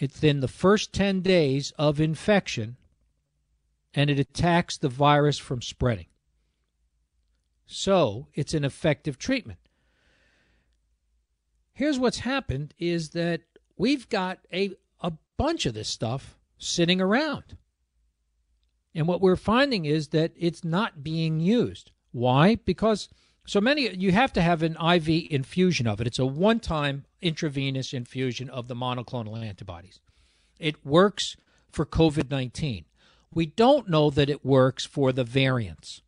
within 0.00 0.40
the 0.40 0.48
first 0.48 0.92
10 0.92 1.20
days 1.20 1.72
of 1.78 2.00
infection 2.00 2.76
and 3.94 4.08
it 4.08 4.18
attacks 4.18 4.76
the 4.76 4.88
virus 4.88 5.38
from 5.38 5.62
spreading. 5.62 6.06
So 7.66 8.28
it's 8.34 8.54
an 8.54 8.64
effective 8.64 9.18
treatment. 9.18 9.59
Here's 11.80 11.98
what's 11.98 12.18
happened 12.18 12.74
is 12.78 13.08
that 13.12 13.40
we've 13.78 14.06
got 14.10 14.40
a, 14.52 14.72
a 15.00 15.14
bunch 15.38 15.64
of 15.64 15.72
this 15.72 15.88
stuff 15.88 16.36
sitting 16.58 17.00
around. 17.00 17.56
And 18.94 19.08
what 19.08 19.22
we're 19.22 19.34
finding 19.34 19.86
is 19.86 20.08
that 20.08 20.32
it's 20.36 20.62
not 20.62 21.02
being 21.02 21.40
used. 21.40 21.90
Why? 22.12 22.56
Because 22.56 23.08
so 23.46 23.62
many, 23.62 23.88
you 23.94 24.12
have 24.12 24.30
to 24.34 24.42
have 24.42 24.62
an 24.62 24.76
IV 24.76 25.08
infusion 25.30 25.86
of 25.86 26.02
it. 26.02 26.06
It's 26.06 26.18
a 26.18 26.26
one 26.26 26.60
time 26.60 27.06
intravenous 27.22 27.94
infusion 27.94 28.50
of 28.50 28.68
the 28.68 28.76
monoclonal 28.76 29.42
antibodies. 29.42 30.00
It 30.58 30.84
works 30.84 31.34
for 31.70 31.86
COVID 31.86 32.30
19. 32.30 32.84
We 33.32 33.46
don't 33.46 33.88
know 33.88 34.10
that 34.10 34.28
it 34.28 34.44
works 34.44 34.84
for 34.84 35.12
the 35.12 35.24
variants, 35.24 36.02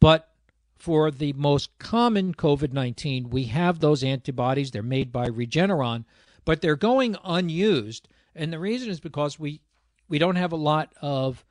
but 0.00 0.35
for 0.76 1.10
the 1.10 1.32
most 1.32 1.76
common 1.78 2.34
COVID 2.34 2.72
19, 2.72 3.30
we 3.30 3.44
have 3.44 3.80
those 3.80 4.04
antibodies. 4.04 4.70
They're 4.70 4.82
made 4.82 5.12
by 5.12 5.26
Regeneron, 5.26 6.04
but 6.44 6.60
they're 6.60 6.76
going 6.76 7.16
unused. 7.24 8.08
And 8.34 8.52
the 8.52 8.58
reason 8.58 8.90
is 8.90 9.00
because 9.00 9.38
we, 9.38 9.60
we 10.08 10.18
don't 10.18 10.36
have 10.36 10.52
a 10.52 10.56
lot 10.56 10.92
of 11.00 11.44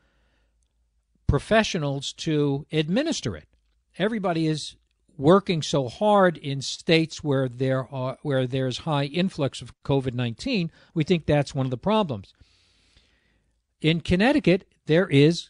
professionals 1.27 2.13
to 2.13 2.65
administer 2.71 3.35
it. 3.35 3.47
Everybody 3.97 4.47
is 4.47 4.75
working 5.17 5.61
so 5.61 5.87
hard 5.87 6.37
in 6.37 6.61
states 6.61 7.23
where 7.23 7.47
there 7.47 7.87
are 7.93 8.17
where 8.21 8.45
there's 8.45 8.79
high 8.79 9.05
influx 9.05 9.61
of 9.61 9.73
COVID-19, 9.83 10.69
we 10.93 11.03
think 11.03 11.25
that's 11.25 11.55
one 11.55 11.65
of 11.65 11.71
the 11.71 11.77
problems. 11.77 12.33
In 13.81 14.01
Connecticut, 14.01 14.67
there 14.85 15.07
is 15.07 15.49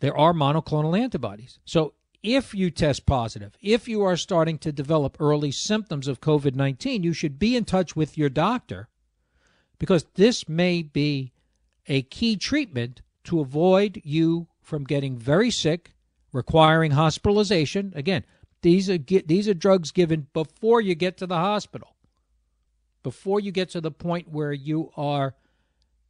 there 0.00 0.16
are 0.16 0.32
monoclonal 0.32 0.98
antibodies. 0.98 1.58
So 1.64 1.94
if 2.26 2.52
you 2.52 2.72
test 2.72 3.06
positive, 3.06 3.56
if 3.60 3.86
you 3.86 4.02
are 4.02 4.16
starting 4.16 4.58
to 4.58 4.72
develop 4.72 5.16
early 5.20 5.52
symptoms 5.52 6.08
of 6.08 6.20
COVID-19, 6.20 7.04
you 7.04 7.12
should 7.12 7.38
be 7.38 7.54
in 7.54 7.64
touch 7.64 7.94
with 7.94 8.18
your 8.18 8.28
doctor 8.28 8.88
because 9.78 10.04
this 10.16 10.48
may 10.48 10.82
be 10.82 11.32
a 11.86 12.02
key 12.02 12.36
treatment 12.36 13.00
to 13.22 13.38
avoid 13.38 14.00
you 14.02 14.48
from 14.60 14.82
getting 14.82 15.16
very 15.16 15.52
sick, 15.52 15.92
requiring 16.32 16.90
hospitalization. 16.90 17.92
Again, 17.94 18.24
these 18.60 18.90
are 18.90 18.98
these 18.98 19.48
are 19.48 19.54
drugs 19.54 19.92
given 19.92 20.26
before 20.32 20.80
you 20.80 20.96
get 20.96 21.16
to 21.18 21.28
the 21.28 21.36
hospital. 21.36 21.94
Before 23.04 23.38
you 23.38 23.52
get 23.52 23.70
to 23.70 23.80
the 23.80 23.92
point 23.92 24.28
where 24.28 24.52
you 24.52 24.90
are 24.96 25.36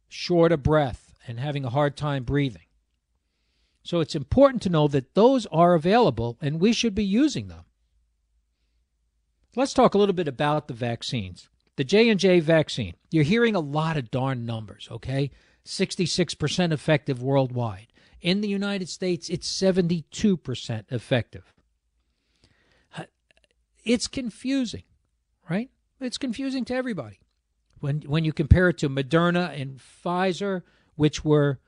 short 0.07 0.51
of 0.51 0.63
breath 0.63 1.13
and 1.27 1.39
having 1.39 1.63
a 1.63 1.69
hard 1.69 1.95
time 1.95 2.23
breathing. 2.23 2.66
So 3.87 4.01
it's 4.01 4.15
important 4.15 4.61
to 4.63 4.69
know 4.69 4.89
that 4.89 5.15
those 5.15 5.45
are 5.45 5.73
available 5.73 6.37
and 6.41 6.59
we 6.59 6.73
should 6.73 6.93
be 6.93 7.05
using 7.05 7.47
them. 7.47 7.63
Let's 9.55 9.73
talk 9.73 9.93
a 9.93 9.97
little 9.97 10.11
bit 10.13 10.27
about 10.27 10.67
the 10.67 10.73
vaccines. 10.73 11.47
The 11.77 11.85
J&J 11.85 12.41
vaccine. 12.41 12.95
You're 13.11 13.23
hearing 13.23 13.55
a 13.55 13.61
lot 13.61 13.95
of 13.95 14.11
darn 14.11 14.45
numbers, 14.45 14.89
okay? 14.91 15.31
66% 15.65 16.73
effective 16.73 17.23
worldwide. 17.23 17.87
In 18.19 18.41
the 18.41 18.49
United 18.49 18.89
States, 18.89 19.29
it's 19.29 19.49
72% 19.49 20.83
effective. 20.91 21.53
It's 23.85 24.07
confusing, 24.07 24.83
right? 25.49 25.69
It's 26.01 26.17
confusing 26.17 26.65
to 26.65 26.75
everybody. 26.75 27.21
When 27.79 28.01
when 28.01 28.25
you 28.25 28.33
compare 28.33 28.67
it 28.67 28.79
to 28.79 28.89
Moderna 28.89 29.57
and 29.57 29.79
Pfizer, 29.79 30.63
which 30.95 31.23
were 31.23 31.61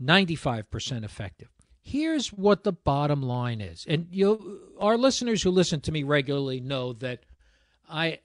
95% 0.00 1.02
effective. 1.02 1.48
Here's 1.88 2.32
what 2.32 2.64
the 2.64 2.72
bottom 2.72 3.22
line 3.22 3.60
is. 3.60 3.86
And 3.88 4.08
you 4.10 4.60
our 4.80 4.98
listeners 4.98 5.40
who 5.40 5.52
listen 5.52 5.80
to 5.82 5.92
me 5.92 6.02
regularly 6.02 6.58
know 6.58 6.94
that 6.94 7.20
I 7.88 8.18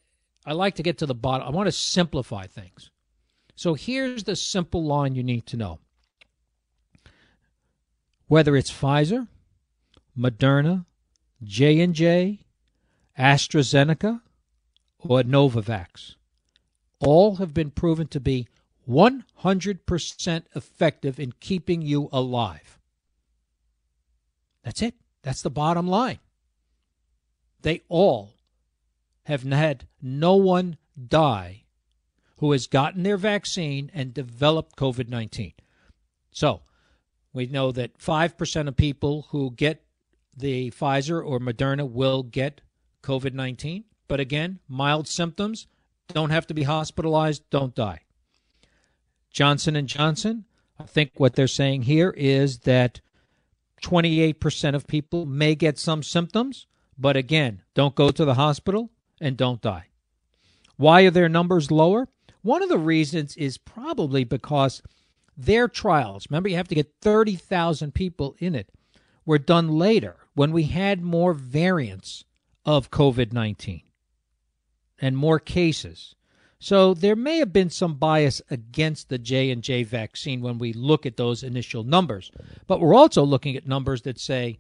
I 0.44 0.54
like 0.54 0.74
to 0.78 0.84
get 0.84 0.98
to 0.98 1.06
the 1.06 1.14
bottom. 1.14 1.48
I 1.48 1.52
want 1.52 1.68
to 1.68 1.72
simplify 1.72 2.48
things. 2.48 2.90
So 3.54 3.76
here's 3.76 4.24
the 4.24 4.36
simple 4.36 4.84
line 4.84 5.14
you 5.14 5.22
need 5.22 5.46
to 5.46 5.58
know. 5.58 5.78
Whether 8.26 8.56
it's 8.56 8.72
Pfizer, 8.72 9.28
Moderna, 10.18 10.88
J&J, 11.44 12.40
AstraZeneca, 13.20 14.22
or 14.98 15.22
Novavax. 15.22 16.16
All 17.00 17.36
have 17.36 17.54
been 17.54 17.70
proven 17.70 18.08
to 18.08 18.20
be 18.20 18.48
100% 18.90 20.44
effective 20.56 21.20
in 21.20 21.34
keeping 21.40 21.84
you 21.84 22.10
alive. 22.12 22.80
That's 24.64 24.82
it. 24.82 24.96
That's 25.24 25.42
the 25.42 25.50
bottom 25.50 25.88
line. 25.88 26.20
They 27.62 27.82
all 27.90 28.34
have 29.24 29.44
had 29.44 29.88
no 30.02 30.36
one 30.36 30.78
die 31.08 31.64
who 32.38 32.52
has 32.52 32.68
gotten 32.68 33.04
their 33.04 33.18
vaccine 33.18 33.92
and 33.94 34.14
developed 34.14 34.76
COVID 34.76 35.08
19. 35.10 35.54
So 36.32 36.62
we 37.34 37.46
know 37.46 37.72
that 37.72 37.98
5% 38.00 38.68
of 38.68 38.76
people 38.76 39.28
who 39.30 39.52
get 39.52 39.84
the 40.36 40.72
Pfizer 40.72 41.24
or 41.24 41.40
Moderna 41.40 41.90
will 41.90 42.24
get 42.24 42.62
COVID 43.04 43.34
19. 43.34 43.84
But 44.08 44.20
again, 44.20 44.60
mild 44.68 45.08
symptoms, 45.08 45.68
don't 46.10 46.32
have 46.32 46.48
to 46.48 46.54
be 46.54 46.64
hospitalized, 46.64 47.44
don't 47.50 47.76
die. 47.76 48.02
Johnson 49.32 49.76
and 49.76 49.88
Johnson, 49.88 50.46
I 50.80 50.84
think 50.84 51.12
what 51.16 51.36
they're 51.36 51.48
saying 51.48 51.84
here 51.84 52.10
is 52.18 52.60
that 52.60 53.00
28% 53.82 54.76
of 54.76 54.88
people 54.88 55.26
may 55.26 55.56
get 55.56 55.78
some 55.78 56.04
symptoms, 56.04 56.68
but 56.98 57.18
again, 57.18 57.62
don't 57.74 57.96
go 57.96 58.10
to 58.12 58.26
the 58.26 58.36
hospital 58.36 58.92
and 59.20 59.36
don't 59.36 59.62
die. 59.62 59.88
Why 60.78 61.02
are 61.04 61.12
their 61.12 61.30
numbers 61.30 61.72
lower? 61.72 62.08
One 62.42 62.64
of 62.64 62.70
the 62.70 62.78
reasons 62.78 63.36
is 63.38 63.58
probably 63.58 64.24
because 64.24 64.82
their 65.38 65.68
trials, 65.68 66.28
remember 66.30 66.50
you 66.50 66.56
have 66.56 66.68
to 66.70 66.76
get 66.76 66.94
30,000 67.02 67.94
people 67.94 68.36
in 68.40 68.56
it, 68.56 68.70
were 69.26 69.38
done 69.38 69.78
later 69.78 70.18
when 70.34 70.52
we 70.52 70.64
had 70.64 71.02
more 71.02 71.34
variants 71.34 72.24
of 72.66 72.92
COVID 72.92 73.32
19 73.32 73.82
and 75.00 75.18
more 75.18 75.40
cases. 75.40 76.16
So 76.64 76.94
there 76.94 77.16
may 77.16 77.40
have 77.40 77.52
been 77.52 77.72
some 77.72 77.96
bias 77.96 78.40
against 78.52 79.10
the 79.10 79.18
J&J 79.18 79.82
vaccine 79.82 80.42
when 80.42 80.60
we 80.60 80.74
look 80.74 81.08
at 81.08 81.18
those 81.18 81.42
initial 81.42 81.84
numbers. 81.84 82.32
But 82.68 82.80
we're 82.80 82.94
also 82.94 83.24
looking 83.24 83.58
at 83.58 83.68
numbers 83.68 84.04
that 84.04 84.20
say 84.20 84.60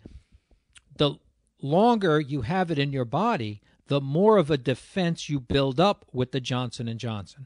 the 0.98 1.18
longer 1.62 2.20
you 2.20 2.42
have 2.42 2.72
it 2.72 2.80
in 2.80 2.92
your 2.92 3.06
body, 3.06 3.62
the 3.86 4.02
more 4.02 4.38
of 4.38 4.50
a 4.50 4.58
defense 4.58 5.30
you 5.30 5.40
build 5.40 5.80
up 5.80 6.08
with 6.12 6.32
the 6.32 6.42
Johnson 6.42 6.88
Johnson. 6.98 7.46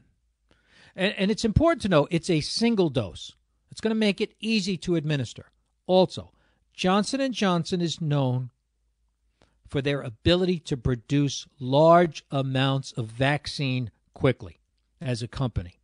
And, 0.96 1.12
and 1.18 1.30
it's 1.30 1.44
important 1.44 1.82
to 1.82 1.90
know 1.90 2.08
it's 2.10 2.30
a 2.30 2.40
single 2.40 2.88
dose. 2.88 3.32
It's 3.70 3.82
going 3.82 3.90
to 3.90 3.94
make 3.94 4.22
it 4.22 4.36
easy 4.40 4.78
to 4.78 4.96
administer. 4.96 5.50
Also, 5.86 6.32
Johnson 6.72 7.20
Johnson 7.34 7.82
is 7.82 8.00
known 8.00 8.48
for 9.68 9.82
their 9.82 10.00
ability 10.00 10.60
to 10.60 10.78
produce 10.78 11.46
large 11.60 12.24
amounts 12.30 12.92
of 12.92 13.08
vaccine 13.08 13.90
quickly 14.16 14.58
as 14.98 15.22
a 15.22 15.28
company. 15.28 15.78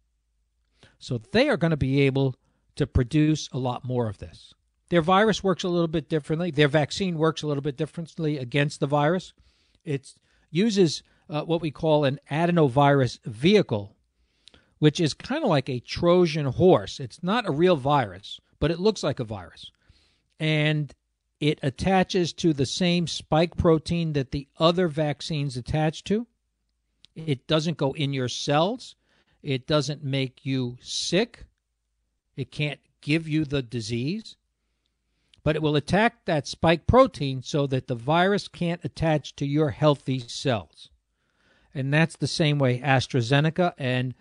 So 0.98 1.20
they 1.32 1.50
are 1.50 1.58
going 1.58 1.72
to 1.72 1.76
be 1.76 2.00
able 2.00 2.34
to 2.76 2.86
produce 2.86 3.50
a 3.52 3.58
lot 3.58 3.84
more 3.84 4.08
of 4.08 4.16
this. 4.16 4.54
Their 4.88 5.02
virus 5.02 5.44
works 5.44 5.64
a 5.64 5.68
little 5.68 5.86
bit 5.86 6.08
differently. 6.08 6.50
Their 6.50 6.68
vaccine 6.68 7.18
works 7.18 7.42
a 7.42 7.46
little 7.46 7.62
bit 7.62 7.76
differently 7.76 8.38
against 8.38 8.80
the 8.80 8.86
virus. 8.86 9.34
It 9.84 10.14
uses 10.50 11.02
uh, 11.28 11.42
what 11.42 11.60
we 11.60 11.70
call 11.70 12.06
an 12.06 12.20
adenovirus 12.30 13.22
vehicle, 13.26 13.96
which 14.78 14.98
is 14.98 15.12
kind 15.12 15.44
of 15.44 15.50
like 15.50 15.68
a 15.68 15.80
Trojan 15.80 16.46
horse. 16.46 17.00
It's 17.00 17.22
not 17.22 17.46
a 17.46 17.52
real 17.52 17.76
virus, 17.76 18.40
but 18.60 18.70
it 18.70 18.80
looks 18.80 19.02
like 19.02 19.20
a 19.20 19.24
virus. 19.24 19.70
And 20.40 20.94
it 21.38 21.58
attaches 21.62 22.32
to 22.34 22.54
the 22.54 22.66
same 22.66 23.06
spike 23.06 23.58
protein 23.58 24.14
that 24.14 24.30
the 24.30 24.48
other 24.58 24.88
vaccines 24.88 25.58
attach 25.58 26.02
to. 26.04 26.26
It 27.14 27.46
doesn't 27.46 27.76
go 27.76 27.92
in 27.92 28.12
your 28.12 28.28
cells. 28.28 28.96
It 29.42 29.66
doesn't 29.66 30.04
make 30.04 30.44
you 30.46 30.78
sick. 30.80 31.44
It 32.36 32.50
can't 32.50 32.80
give 33.00 33.28
you 33.28 33.44
the 33.44 33.62
disease. 33.62 34.36
But 35.44 35.56
it 35.56 35.62
will 35.62 35.76
attack 35.76 36.24
that 36.24 36.46
spike 36.46 36.86
protein 36.86 37.42
so 37.42 37.66
that 37.66 37.88
the 37.88 37.96
virus 37.96 38.46
can't 38.46 38.84
attach 38.84 39.34
to 39.36 39.46
your 39.46 39.70
healthy 39.70 40.20
cells. 40.20 40.90
And 41.74 41.92
that's 41.92 42.16
the 42.16 42.28
same 42.28 42.58
way 42.58 42.80
AstraZeneca 42.80 43.74
and 43.76 44.14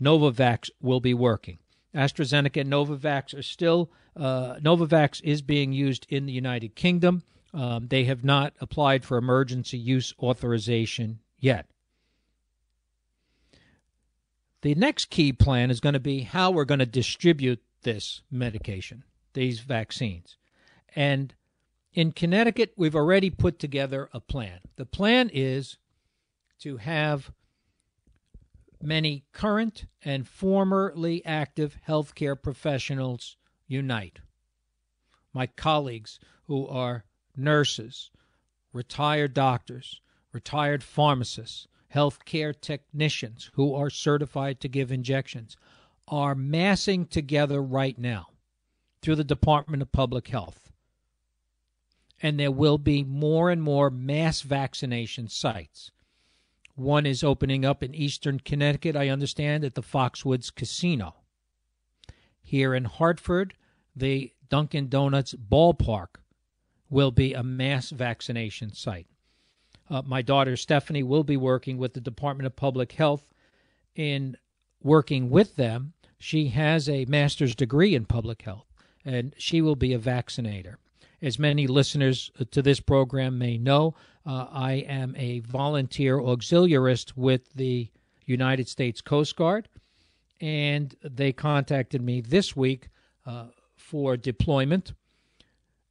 Novavax 0.00 0.70
will 0.80 1.00
be 1.00 1.14
working. 1.14 1.58
AstraZeneca 1.94 2.62
and 2.62 2.72
Novavax 2.72 3.38
are 3.38 3.42
still 3.42 3.90
uh, 4.16 4.54
Novavax 4.56 5.20
is 5.22 5.42
being 5.42 5.72
used 5.72 6.06
in 6.08 6.26
the 6.26 6.32
United 6.32 6.74
Kingdom. 6.74 7.22
Um, 7.54 7.88
they 7.88 8.04
have 8.04 8.24
not 8.24 8.54
applied 8.60 9.04
for 9.04 9.18
emergency 9.18 9.78
use 9.78 10.14
authorization 10.18 11.20
yet. 11.38 11.66
The 14.62 14.74
next 14.74 15.10
key 15.10 15.32
plan 15.32 15.70
is 15.70 15.80
going 15.80 15.94
to 15.94 16.00
be 16.00 16.20
how 16.22 16.50
we're 16.50 16.64
going 16.64 16.78
to 16.78 16.86
distribute 16.86 17.62
this 17.82 18.22
medication. 18.30 19.04
these 19.34 19.60
vaccines. 19.60 20.36
And 20.94 21.34
in 21.92 22.12
Connecticut, 22.12 22.72
we've 22.76 22.96
already 22.96 23.30
put 23.30 23.58
together 23.58 24.08
a 24.12 24.20
plan. 24.20 24.60
The 24.76 24.86
plan 24.86 25.30
is 25.32 25.78
to 26.60 26.78
have 26.78 27.32
many 28.80 29.24
current 29.32 29.86
and 30.04 30.26
formerly 30.26 31.24
active 31.24 31.78
healthcare 31.88 32.40
professionals 32.40 33.36
unite. 33.66 34.20
My 35.32 35.46
colleagues 35.46 36.18
who 36.46 36.66
are 36.66 37.04
nurses, 37.36 38.10
retired 38.72 39.34
doctors, 39.34 40.00
retired 40.32 40.82
pharmacists, 40.82 41.68
healthcare 41.94 42.58
technicians 42.58 43.50
who 43.54 43.74
are 43.74 43.90
certified 43.90 44.60
to 44.60 44.68
give 44.68 44.90
injections 44.90 45.56
are 46.08 46.34
massing 46.34 47.06
together 47.06 47.62
right 47.62 47.98
now 47.98 48.28
through 49.00 49.16
the 49.16 49.24
Department 49.24 49.82
of 49.82 49.92
Public 49.92 50.28
Health. 50.28 50.72
And 52.20 52.38
there 52.38 52.52
will 52.52 52.78
be 52.78 53.02
more 53.02 53.50
and 53.50 53.62
more 53.62 53.90
mass 53.90 54.42
vaccination 54.42 55.28
sites. 55.28 55.90
One 56.74 57.04
is 57.04 57.22
opening 57.24 57.64
up 57.64 57.82
in 57.82 57.94
eastern 57.94 58.40
Connecticut, 58.40 58.96
I 58.96 59.08
understand, 59.08 59.64
at 59.64 59.74
the 59.74 59.82
Foxwoods 59.82 60.54
Casino. 60.54 61.16
Here 62.40 62.74
in 62.74 62.84
Hartford, 62.84 63.54
the 63.94 64.32
Dunkin' 64.48 64.88
Donuts 64.88 65.34
ballpark 65.34 66.20
will 66.88 67.10
be 67.10 67.34
a 67.34 67.42
mass 67.42 67.90
vaccination 67.90 68.72
site. 68.72 69.06
Uh, 69.92 70.00
my 70.06 70.22
daughter 70.22 70.56
Stephanie 70.56 71.02
will 71.02 71.22
be 71.22 71.36
working 71.36 71.76
with 71.76 71.92
the 71.92 72.00
Department 72.00 72.46
of 72.46 72.56
Public 72.56 72.92
Health 72.92 73.28
in 73.94 74.38
working 74.82 75.28
with 75.28 75.56
them. 75.56 75.92
She 76.18 76.48
has 76.48 76.88
a 76.88 77.04
master's 77.04 77.54
degree 77.54 77.94
in 77.94 78.06
public 78.06 78.40
health, 78.40 78.72
and 79.04 79.34
she 79.36 79.60
will 79.60 79.76
be 79.76 79.92
a 79.92 79.98
vaccinator. 79.98 80.78
As 81.20 81.38
many 81.38 81.66
listeners 81.66 82.30
to 82.52 82.62
this 82.62 82.80
program 82.80 83.36
may 83.36 83.58
know, 83.58 83.94
uh, 84.24 84.46
I 84.50 84.72
am 84.72 85.14
a 85.14 85.40
volunteer 85.40 86.18
auxiliarist 86.18 87.14
with 87.14 87.52
the 87.52 87.90
United 88.24 88.68
States 88.68 89.02
Coast 89.02 89.36
Guard, 89.36 89.68
and 90.40 90.96
they 91.04 91.34
contacted 91.34 92.00
me 92.00 92.22
this 92.22 92.56
week 92.56 92.88
uh, 93.26 93.48
for 93.76 94.16
deployment. 94.16 94.94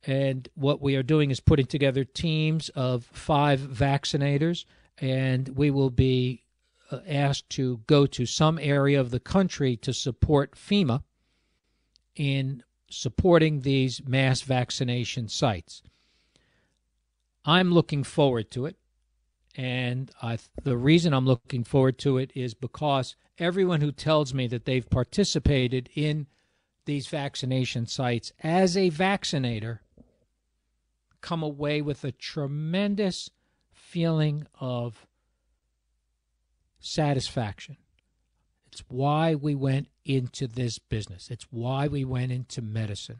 And 0.06 0.48
what 0.56 0.82
we 0.82 0.96
are 0.96 1.04
doing 1.04 1.30
is 1.32 1.40
putting 1.40 1.68
together 1.68 2.04
teams 2.04 2.70
of 2.70 3.06
five 3.06 3.60
vaccinators, 3.60 4.66
and 4.98 5.50
we 5.50 5.70
will 5.70 5.92
be 5.92 6.44
uh, 6.92 7.00
asked 7.08 7.50
to 7.52 7.82
go 7.88 8.06
to 8.08 8.26
some 8.26 8.58
area 8.60 9.00
of 9.00 9.12
the 9.12 9.20
country 9.20 9.78
to 9.78 9.94
support 9.94 10.56
FEMA 10.56 11.04
in 12.16 12.64
supporting 12.90 13.62
these 13.62 14.02
mass 14.06 14.42
vaccination 14.42 15.28
sites. 15.28 15.82
I'm 17.46 17.72
looking 17.72 18.04
forward 18.04 18.52
to 18.52 18.66
it. 18.66 18.76
And 19.56 20.12
I, 20.22 20.38
the 20.64 20.78
reason 20.78 21.14
I'm 21.14 21.26
looking 21.26 21.64
forward 21.64 21.98
to 22.00 22.18
it 22.18 22.32
is 22.36 22.54
because 22.54 23.16
everyone 23.38 23.82
who 23.82 23.92
tells 23.92 24.34
me 24.34 24.48
that 24.48 24.66
they've 24.66 24.90
participated 24.90 25.90
in 25.94 26.28
these 26.86 27.08
vaccination 27.08 27.86
sites 27.86 28.32
as 28.42 28.78
a 28.78 28.90
vaccinator 28.90 29.81
come 31.22 31.44
away 31.44 31.82
with 31.82 32.04
a 32.04 32.12
tremendous 32.12 33.30
feeling 33.72 34.48
of 34.60 35.06
satisfaction. 36.80 37.78
It's 38.72 38.84
why 38.88 39.36
we 39.36 39.54
went 39.54 39.88
into 40.06 40.48
this 40.48 40.80
business. 40.80 41.30
It's 41.30 41.46
why 41.52 41.88
we 41.88 42.06
went 42.06 42.32
into 42.32 42.62
medicine. 42.62 43.20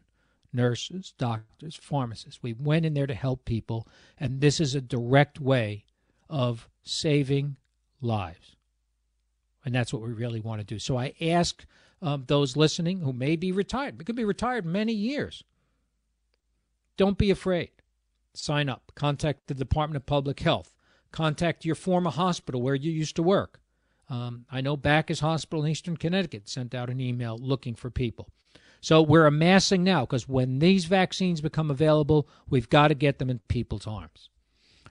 Nurses, 0.54 1.14
doctors, 1.18 1.76
pharmacists. 1.76 2.42
We 2.42 2.54
went 2.54 2.86
in 2.86 2.94
there 2.94 3.08
to 3.08 3.14
help 3.14 3.46
people, 3.46 3.88
and 4.20 4.42
this 4.42 4.60
is 4.60 4.76
a 4.76 4.82
direct 4.82 5.40
way 5.40 5.86
of 6.30 6.70
saving 6.84 7.56
lives. 8.02 8.56
And 9.64 9.76
that's 9.76 9.94
what 9.94 10.02
we 10.02 10.12
really 10.12 10.40
want 10.42 10.60
to 10.60 10.66
do. 10.66 10.80
So 10.80 10.98
I 10.98 11.14
ask 11.22 11.66
um, 12.02 12.26
those 12.28 12.58
listening 12.58 13.00
who 13.00 13.14
may 13.14 13.36
be 13.36 13.52
retired, 13.52 13.98
we 13.98 14.06
could 14.06 14.16
be 14.16 14.26
retired 14.26 14.66
many 14.66 14.94
years. 14.94 15.44
Don't 16.98 17.18
be 17.18 17.32
afraid. 17.32 17.70
Sign 18.34 18.70
up. 18.70 18.92
Contact 18.96 19.48
the 19.48 19.54
Department 19.54 19.98
of 19.98 20.06
Public 20.06 20.40
Health. 20.40 20.74
Contact 21.12 21.66
your 21.66 21.76
former 21.76 22.12
hospital 22.12 22.62
where 22.62 22.76
you 22.76 22.92
used 22.92 23.16
to 23.18 23.24
work. 23.24 23.60
Um, 24.10 24.46
I 24.52 24.62
know 24.62 24.78
Backus 24.78 25.20
Hospital 25.20 25.64
in 25.64 25.72
Eastern 25.72 25.98
Connecticut 25.98 26.48
sent 26.48 26.76
out 26.76 26.90
an 26.90 27.00
email 27.00 27.38
looking 27.38 27.76
for 27.76 27.90
people. 27.90 28.30
So 28.82 29.02
we're 29.02 29.28
amassing 29.28 29.84
now 29.84 30.02
because 30.02 30.28
when 30.28 30.60
these 30.60 30.86
vaccines 30.86 31.40
become 31.40 31.70
available, 31.70 32.28
we've 32.50 32.70
got 32.70 32.88
to 32.88 32.96
get 32.96 33.20
them 33.20 33.30
in 33.30 33.40
people's 33.48 33.86
arms. 33.86 34.30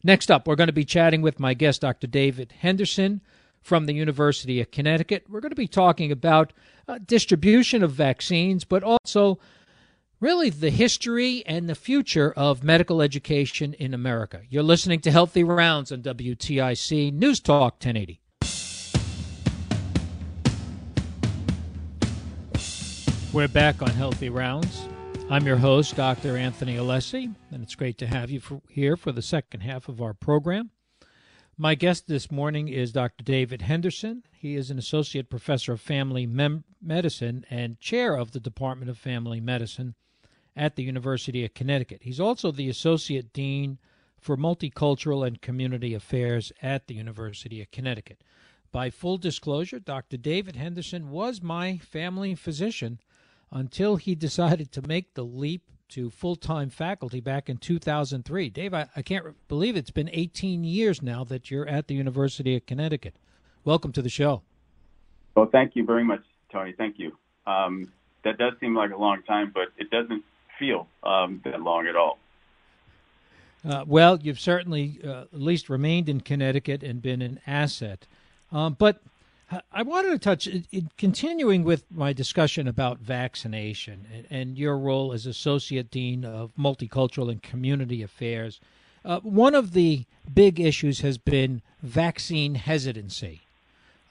Next 0.02 0.30
up, 0.30 0.46
we're 0.46 0.56
going 0.56 0.68
to 0.68 0.72
be 0.72 0.84
chatting 0.84 1.22
with 1.22 1.40
my 1.40 1.54
guest, 1.54 1.82
Dr. 1.82 2.06
David 2.06 2.54
Henderson 2.60 3.20
from 3.60 3.86
the 3.86 3.92
University 3.92 4.60
of 4.60 4.70
Connecticut. 4.70 5.24
We're 5.28 5.40
going 5.40 5.50
to 5.50 5.56
be 5.56 5.68
talking 5.68 6.10
about 6.12 6.52
uh, 6.88 6.98
distribution 7.04 7.82
of 7.82 7.92
vaccines, 7.92 8.64
but 8.64 8.82
also 8.82 9.38
really 10.20 10.50
the 10.50 10.68
history 10.68 11.42
and 11.46 11.66
the 11.66 11.74
future 11.74 12.30
of 12.36 12.62
medical 12.62 13.00
education 13.00 13.72
in 13.74 13.94
America. 13.94 14.42
You're 14.50 14.62
listening 14.62 15.00
to 15.00 15.10
Healthy 15.10 15.44
Rounds 15.44 15.90
on 15.90 16.02
WTIC 16.02 17.10
News 17.14 17.40
Talk 17.40 17.82
1080. 17.82 18.20
We're 23.32 23.48
back 23.48 23.80
on 23.80 23.88
Healthy 23.88 24.28
Rounds. 24.28 24.88
I'm 25.30 25.46
your 25.46 25.56
host, 25.56 25.96
Dr. 25.96 26.36
Anthony 26.36 26.76
Alessi, 26.76 27.34
and 27.50 27.62
it's 27.62 27.74
great 27.74 27.96
to 27.98 28.06
have 28.06 28.30
you 28.30 28.40
for, 28.40 28.60
here 28.68 28.98
for 28.98 29.12
the 29.12 29.22
second 29.22 29.60
half 29.60 29.88
of 29.88 30.02
our 30.02 30.12
program. 30.12 30.70
My 31.56 31.74
guest 31.74 32.08
this 32.08 32.30
morning 32.30 32.68
is 32.68 32.92
Dr. 32.92 33.24
David 33.24 33.62
Henderson. 33.62 34.24
He 34.32 34.54
is 34.56 34.70
an 34.70 34.78
associate 34.78 35.30
professor 35.30 35.72
of 35.72 35.80
family 35.80 36.26
mem- 36.26 36.64
medicine 36.82 37.46
and 37.48 37.80
chair 37.80 38.16
of 38.16 38.32
the 38.32 38.40
Department 38.40 38.90
of 38.90 38.98
Family 38.98 39.40
Medicine 39.40 39.94
at 40.60 40.76
the 40.76 40.82
University 40.82 41.42
of 41.42 41.54
Connecticut. 41.54 42.02
He's 42.02 42.20
also 42.20 42.52
the 42.52 42.68
associate 42.68 43.32
dean 43.32 43.78
for 44.18 44.36
multicultural 44.36 45.26
and 45.26 45.40
community 45.40 45.94
affairs 45.94 46.52
at 46.60 46.86
the 46.86 46.94
University 46.94 47.62
of 47.62 47.70
Connecticut. 47.70 48.22
By 48.70 48.90
full 48.90 49.16
disclosure, 49.16 49.78
Dr. 49.78 50.18
David 50.18 50.56
Henderson 50.56 51.10
was 51.10 51.40
my 51.40 51.78
family 51.78 52.34
physician 52.34 53.00
until 53.50 53.96
he 53.96 54.14
decided 54.14 54.70
to 54.72 54.86
make 54.86 55.14
the 55.14 55.24
leap 55.24 55.62
to 55.88 56.10
full 56.10 56.36
time 56.36 56.68
faculty 56.68 57.20
back 57.20 57.48
in 57.48 57.56
2003. 57.56 58.50
Dave, 58.50 58.74
I, 58.74 58.86
I 58.94 59.00
can't 59.00 59.34
believe 59.48 59.76
it's 59.76 59.90
been 59.90 60.10
18 60.12 60.62
years 60.62 61.00
now 61.00 61.24
that 61.24 61.50
you're 61.50 61.66
at 61.66 61.88
the 61.88 61.94
University 61.94 62.54
of 62.54 62.66
Connecticut. 62.66 63.16
Welcome 63.64 63.92
to 63.92 64.02
the 64.02 64.10
show. 64.10 64.42
Well, 65.34 65.48
thank 65.50 65.74
you 65.74 65.86
very 65.86 66.04
much, 66.04 66.22
Tony. 66.52 66.74
Thank 66.76 66.98
you. 66.98 67.16
Um, 67.46 67.90
that 68.24 68.36
does 68.36 68.52
seem 68.60 68.76
like 68.76 68.90
a 68.90 68.98
long 68.98 69.22
time, 69.22 69.52
but 69.54 69.68
it 69.78 69.88
doesn't 69.88 70.22
feel 70.60 70.86
um, 71.02 71.40
that 71.44 71.60
long 71.60 71.88
at 71.88 71.96
all. 71.96 72.18
Uh, 73.68 73.84
well, 73.86 74.18
you've 74.22 74.40
certainly 74.40 74.98
uh, 75.04 75.22
at 75.22 75.40
least 75.40 75.68
remained 75.68 76.08
in 76.08 76.20
Connecticut 76.20 76.82
and 76.82 77.02
been 77.02 77.20
an 77.20 77.40
asset. 77.46 78.06
Um, 78.52 78.76
but 78.78 79.00
I 79.72 79.82
wanted 79.82 80.10
to 80.10 80.18
touch, 80.18 80.46
in 80.46 80.90
continuing 80.96 81.64
with 81.64 81.84
my 81.90 82.12
discussion 82.12 82.68
about 82.68 82.98
vaccination 82.98 84.06
and, 84.14 84.26
and, 84.30 84.58
your 84.58 84.78
role 84.78 85.12
as 85.12 85.26
Associate 85.26 85.90
Dean 85.90 86.24
of 86.24 86.52
Multicultural 86.56 87.30
and 87.30 87.42
Community 87.42 88.02
Affairs. 88.02 88.60
Uh, 89.04 89.18
one 89.20 89.54
of 89.54 89.72
the 89.72 90.04
big 90.32 90.60
issues 90.60 91.00
has 91.00 91.18
been 91.18 91.62
vaccine 91.82 92.54
hesitancy, 92.54 93.40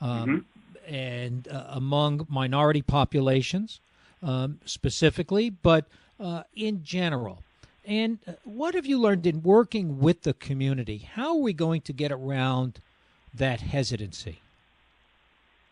um, 0.02 0.46
mm-hmm. 0.88 0.94
and 0.94 1.48
uh, 1.48 1.66
among 1.70 2.28
minority 2.30 2.82
populations 2.82 3.80
um, 4.22 4.60
specifically, 4.66 5.50
but 5.50 5.86
uh, 6.20 6.44
in 6.56 6.84
general. 6.84 7.44
And 7.86 8.20
uh, 8.28 8.34
what 8.44 8.76
have 8.76 8.86
you 8.86 9.00
learned 9.00 9.26
in 9.26 9.42
working 9.42 10.00
with 10.00 10.24
the 10.24 10.34
community? 10.34 10.98
How 10.98 11.30
are 11.30 11.42
we 11.42 11.54
going 11.54 11.82
to 11.82 11.94
get 11.94 12.12
around 12.12 12.80
that 13.34 13.62
hesitancy? 13.62 14.42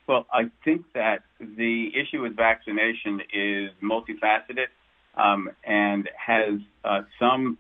Well, 0.08 0.26
I 0.32 0.50
think 0.64 0.86
that 0.94 1.24
the 1.40 1.92
issue 1.94 2.22
with 2.22 2.36
vaccination 2.36 3.22
is 3.34 3.72
multifaceted 3.84 4.68
um, 5.16 5.50
and 5.66 6.10
has 6.16 6.60
uh, 6.86 7.02
some 7.20 7.58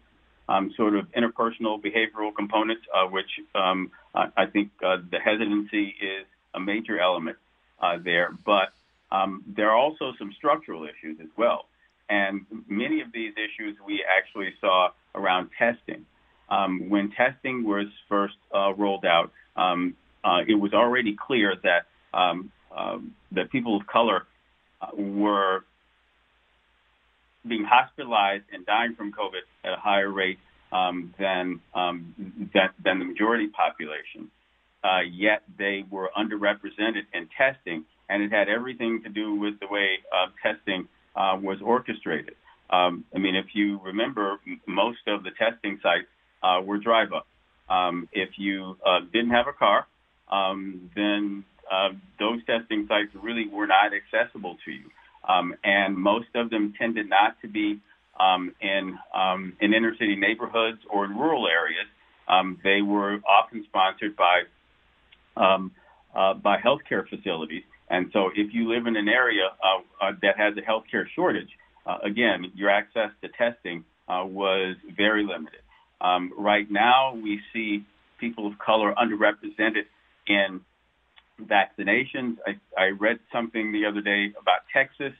um, 0.47 0.71
sort 0.78 0.95
of 0.95 1.08
interpersonal 1.12 1.82
behavioral 1.82 2.34
components, 2.34 2.84
uh, 2.93 3.06
which 3.08 3.30
um, 3.54 3.91
I, 4.15 4.28
I, 4.38 4.45
think 4.45 4.71
uh, 4.82 4.97
the 5.12 5.19
hesitancy 5.19 5.93
is 6.02 6.26
a 6.54 6.60
major 6.60 7.00
element 7.00 7.38
uh, 7.82 7.97
there. 8.02 8.30
But 8.45 8.69
um, 9.12 9.43
there 9.45 9.69
are 9.69 9.76
also 9.76 10.13
some 10.17 10.32
structural 10.38 10.86
issues 10.86 11.17
as 11.21 11.28
well. 11.38 11.65
And 12.10 12.46
many 12.67 13.02
of 13.02 13.12
these 13.12 13.34
issues 13.34 13.76
we 13.86 14.04
actually 14.08 14.54
saw 14.62 14.89
around 15.15 15.50
testing. 15.58 16.06
Um, 16.50 16.89
when 16.89 17.12
testing 17.12 17.65
was 17.65 17.88
first 18.08 18.36
uh, 18.56 18.74
rolled 18.74 19.06
out, 19.06 19.32
um, 19.58 19.96
uh, 20.24 20.39
it 20.48 20.56
was 20.56 20.74
already 20.74 21.15
clear 21.15 21.56
that 21.63 21.88
um, 22.17 22.52
um, 22.76 23.15
that 23.32 23.52
people 23.52 23.76
of 23.76 23.86
color 23.88 24.26
uh, 24.82 24.88
were 24.96 25.63
being 27.48 27.63
hospitalized 27.63 28.43
and 28.54 28.65
dying 28.65 28.96
from 28.96 29.12
COVID 29.12 29.41
at 29.63 29.74
a 29.74 29.78
higher 29.78 30.12
rate 30.12 30.39
um, 30.72 31.13
than, 31.17 31.60
um, 31.74 32.13
than, 32.54 32.70
than 32.84 33.00
the 33.00 33.06
majority 33.06 33.48
population. 33.48 34.30
Uh, 34.84 35.02
yet 35.12 35.43
they 35.58 35.84
were 35.89 36.10
underrepresented 36.17 37.06
in 37.13 37.28
testing, 37.38 37.84
and 38.10 38.22
it 38.22 38.32
had 38.32 38.48
everything 38.48 39.02
to 39.04 39.10
do 39.10 39.36
with 39.36 39.60
the 39.60 39.67
way 39.67 40.00
uh, 40.13 40.28
testing 40.43 40.88
uh, 41.18 41.38
was 41.42 41.58
orchestrated. 41.64 42.36
Um, 42.70 43.06
I 43.16 43.18
mean, 43.20 43.36
if 43.36 43.48
you 43.54 43.80
remember, 43.84 44.38
most 44.68 45.00
of 45.08 45.24
the 45.24 45.32
testing 45.32 45.80
sites 45.82 46.08
uh, 46.44 46.62
were 46.64 46.78
drive 46.78 47.12
up. 47.14 47.28
Um, 47.70 48.08
if 48.14 48.30
you 48.38 48.78
uh, 48.86 49.00
didn't 49.12 49.32
have 49.32 49.48
a 49.48 49.54
car, 49.54 49.88
um, 50.32 50.90
then 50.96 51.44
uh, 51.72 51.90
those 52.20 52.40
testing 52.46 52.86
sites 52.88 53.10
really 53.22 53.48
were 53.48 53.68
not 53.68 53.92
accessible 53.94 54.58
to 54.66 54.72
you. 54.72 54.90
Um, 55.28 55.56
and 55.64 55.98
most 55.98 56.30
of 56.36 56.50
them 56.50 56.74
tended 56.78 57.10
not 57.10 57.42
to 57.42 57.48
be 57.48 57.82
um, 58.20 58.54
in 58.62 58.98
um, 59.14 59.54
in 59.60 59.74
inner 59.74 59.94
city 60.00 60.16
neighborhoods 60.16 60.80
or 60.90 61.06
in 61.06 61.12
rural 61.12 61.48
areas. 61.48 61.88
Um, 62.28 62.60
they 62.64 62.82
were 62.82 63.20
often 63.28 63.64
sponsored 63.66 64.16
by 64.16 64.44
um, 65.36 65.72
uh, 66.16 66.34
by 66.36 66.58
healthcare 66.58 67.08
facilities. 67.08 67.64
And 67.89 68.10
so, 68.12 68.30
if 68.36 68.54
you 68.54 68.69
live 68.69 68.86
in 68.86 68.95
an 68.95 69.08
area 69.08 69.50
uh, 69.63 70.06
uh, 70.06 70.12
that 70.21 70.38
has 70.38 70.54
a 70.58 70.62
healthcare 70.62 71.06
shortage, 71.15 71.50
uh, 71.86 71.97
again, 72.04 72.52
your 72.54 72.69
access 72.69 73.12
to 73.21 73.30
testing 73.30 73.86
uh, 74.08 74.23
was 74.26 74.76
very 74.95 75.23
limited. 75.23 75.62
Um, 76.02 76.34
right 76.38 76.69
now, 76.69 77.15
we 77.15 77.39
see 77.54 77.86
people 78.19 78.45
of 78.45 78.60
color 78.60 78.93
underrepresented 78.93 79.86
in 80.28 80.62
vaccinations. 81.41 82.38
I, 82.45 82.60
I 82.78 82.88
read 82.89 83.19
something 83.32 83.71
the 83.71 83.86
other 83.86 84.02
day 84.02 84.34
about 84.39 84.62
Texas 84.73 85.13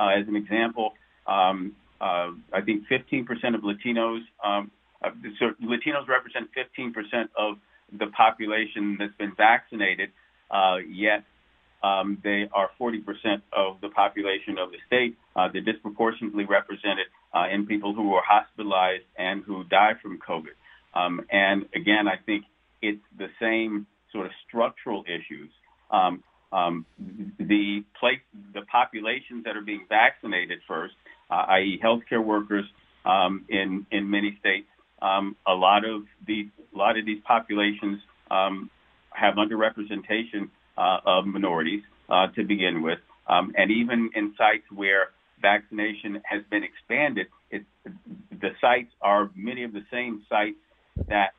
as 0.00 0.26
an 0.28 0.36
example. 0.36 0.92
Um, 1.26 1.74
uh, 2.00 2.30
I 2.52 2.60
think 2.64 2.84
15% 2.88 3.26
of 3.54 3.62
Latinos, 3.62 4.20
um, 4.42 4.70
uh, 5.02 5.10
so 5.38 5.50
Latinos 5.62 6.06
represent 6.08 6.48
15% 6.56 7.28
of 7.36 7.58
the 7.92 8.06
population 8.08 8.96
that's 8.98 9.16
been 9.18 9.32
vaccinated, 9.36 10.10
uh, 10.50 10.76
yet 10.88 11.24
um, 11.82 12.18
they 12.24 12.48
are 12.52 12.70
40% 12.80 13.42
of 13.52 13.80
the 13.80 13.88
population 13.90 14.58
of 14.58 14.70
the 14.70 14.78
state. 14.86 15.16
Uh, 15.36 15.48
they're 15.52 15.62
disproportionately 15.62 16.44
represented 16.44 17.06
uh, 17.34 17.44
in 17.52 17.66
people 17.66 17.94
who 17.94 18.14
are 18.14 18.22
hospitalized 18.26 19.04
and 19.16 19.44
who 19.44 19.64
die 19.64 19.92
from 20.02 20.18
COVID. 20.18 20.56
Um, 20.94 21.24
and 21.30 21.66
again, 21.74 22.08
I 22.08 22.16
think 22.24 22.44
it's 22.82 23.02
the 23.16 23.28
same 23.40 23.86
sort 24.12 24.26
of 24.26 24.32
structural 24.48 25.04
issues. 25.04 25.50
Um, 25.90 26.24
um, 26.50 26.86
the 27.38 27.84
place, 28.00 28.20
the 28.54 28.62
populations 28.62 29.44
that 29.44 29.56
are 29.56 29.62
being 29.62 29.84
vaccinated 29.88 30.60
first, 30.66 30.94
uh, 31.30 31.44
i.e., 31.50 31.78
healthcare 31.82 32.24
workers 32.24 32.64
um, 33.04 33.44
in 33.50 33.86
in 33.92 34.08
many 34.10 34.36
states, 34.40 34.66
um, 35.02 35.36
a 35.46 35.52
lot 35.52 35.84
of 35.84 36.04
these 36.26 36.46
a 36.74 36.78
lot 36.78 36.98
of 36.98 37.04
these 37.04 37.20
populations 37.26 38.00
have 38.30 39.34
underrepresentation 39.34 40.48
of 41.04 41.26
minorities 41.26 41.82
uh, 42.08 42.26
to 42.36 42.44
begin 42.44 42.82
with, 42.82 43.00
um, 43.28 43.52
and 43.56 43.70
even 43.70 44.10
in 44.14 44.34
sites 44.36 44.64
where 44.74 45.10
vaccination 45.40 46.20
has 46.24 46.42
been 46.50 46.64
expanded, 46.64 47.26
it, 47.50 47.62
the 48.44 48.50
sites 48.60 48.92
are 49.00 49.30
many 49.34 49.62
of 49.64 49.72
the 49.72 49.84
same 49.90 50.24
sites 50.28 50.56
that 51.08 51.30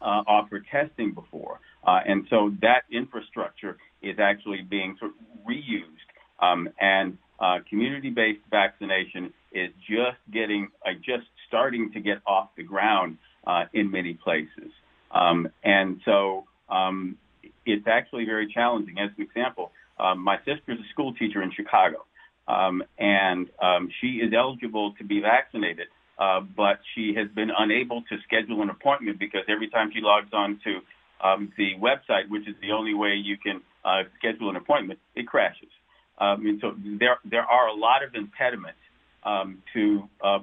uh, 0.00 0.22
offer 0.26 0.60
testing 0.70 1.12
before. 1.12 1.60
Uh, 1.86 2.00
and 2.06 2.26
so 2.30 2.52
that 2.60 2.82
infrastructure 2.90 3.76
is 4.02 4.16
actually 4.18 4.62
being 4.62 4.96
sort 4.98 5.12
of 5.12 5.46
reused. 5.46 6.08
Um, 6.40 6.68
and 6.80 7.18
uh, 7.38 7.58
community-based 7.68 8.40
vaccination 8.50 9.32
is 9.52 9.70
just 9.88 10.18
getting, 10.32 10.68
uh, 10.86 10.94
just 11.04 11.26
starting 11.48 11.92
to 11.92 12.00
get 12.00 12.18
off 12.26 12.48
the 12.56 12.62
ground 12.62 13.18
uh, 13.46 13.64
in 13.72 13.90
many 13.90 14.14
places. 14.14 14.70
Um, 15.10 15.48
and 15.62 16.00
so 16.04 16.44
um, 16.68 17.18
it's 17.66 17.86
actually 17.86 18.24
very 18.24 18.52
challenging. 18.52 18.98
As 18.98 19.10
an 19.16 19.22
example, 19.24 19.72
um, 19.98 20.18
my 20.18 20.38
sister 20.38 20.72
is 20.72 20.78
a 20.78 20.88
school 20.92 21.14
teacher 21.14 21.42
in 21.42 21.52
Chicago, 21.52 22.04
um, 22.48 22.82
and 22.98 23.48
um, 23.62 23.88
she 24.00 24.18
is 24.24 24.32
eligible 24.36 24.94
to 24.98 25.04
be 25.04 25.20
vaccinated, 25.20 25.86
uh, 26.18 26.40
but 26.40 26.80
she 26.94 27.14
has 27.16 27.28
been 27.34 27.50
unable 27.56 28.02
to 28.02 28.16
schedule 28.26 28.62
an 28.62 28.70
appointment 28.70 29.18
because 29.18 29.42
every 29.48 29.68
time 29.68 29.90
she 29.92 30.00
logs 30.00 30.32
on 30.32 30.60
to 30.64 30.80
um, 31.26 31.52
the 31.56 31.72
website, 31.80 32.28
which 32.28 32.46
is 32.48 32.54
the 32.60 32.72
only 32.72 32.94
way 32.94 33.14
you 33.14 33.36
can 33.38 33.60
uh, 33.84 34.02
schedule 34.18 34.50
an 34.50 34.56
appointment, 34.56 34.98
it 35.14 35.26
crashes. 35.26 35.70
Um, 36.18 36.46
and 36.46 36.60
so 36.60 36.74
there 37.00 37.18
there 37.24 37.42
are 37.42 37.68
a 37.68 37.74
lot 37.74 38.04
of 38.04 38.14
impediments 38.14 38.78
um, 39.24 39.62
to 39.72 40.08
uh, 40.22 40.38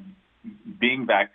being 0.79 1.05
vac- 1.05 1.31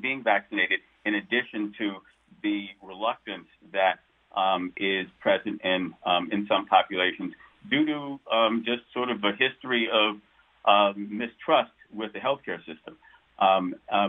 being 0.00 0.22
vaccinated, 0.22 0.80
in 1.04 1.14
addition 1.14 1.74
to 1.78 1.96
the 2.42 2.66
reluctance 2.82 3.48
that 3.72 3.98
um, 4.36 4.72
is 4.76 5.06
present 5.20 5.60
in 5.64 5.94
um, 6.04 6.28
in 6.30 6.46
some 6.46 6.66
populations 6.66 7.32
due 7.70 7.86
to 7.86 8.20
um, 8.32 8.62
just 8.64 8.82
sort 8.92 9.10
of 9.10 9.22
a 9.24 9.32
history 9.32 9.88
of 9.92 10.16
um, 10.64 11.08
mistrust 11.10 11.72
with 11.92 12.12
the 12.12 12.18
healthcare 12.18 12.58
system. 12.58 12.96
Um, 13.38 13.74
uh, 13.90 14.08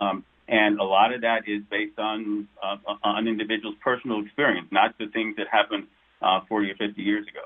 um, 0.00 0.24
and 0.48 0.78
a 0.78 0.84
lot 0.84 1.12
of 1.12 1.22
that 1.22 1.48
is 1.48 1.62
based 1.70 1.98
on 1.98 2.48
uh, 2.62 2.76
on 3.02 3.26
individuals' 3.26 3.76
personal 3.82 4.22
experience, 4.24 4.68
not 4.70 4.96
the 4.98 5.06
things 5.08 5.36
that 5.36 5.46
happened 5.50 5.86
uh, 6.22 6.40
40 6.48 6.70
or 6.70 6.74
50 6.76 7.02
years 7.02 7.26
ago. 7.26 7.40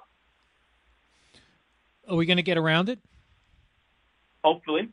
Are 2.09 2.17
we 2.17 2.27
going 2.27 2.37
to 2.37 2.43
get 2.43 2.59
around 2.59 2.89
it? 2.89 2.99
Hopefully. 4.45 4.89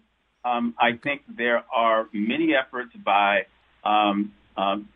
Um, 0.46 0.76
I 0.80 0.94
think 0.94 1.22
there 1.28 1.64
are 1.74 2.08
many 2.14 2.56
efforts 2.56 2.96
by 3.04 3.48
um, 3.84 4.34
um, 4.56 4.88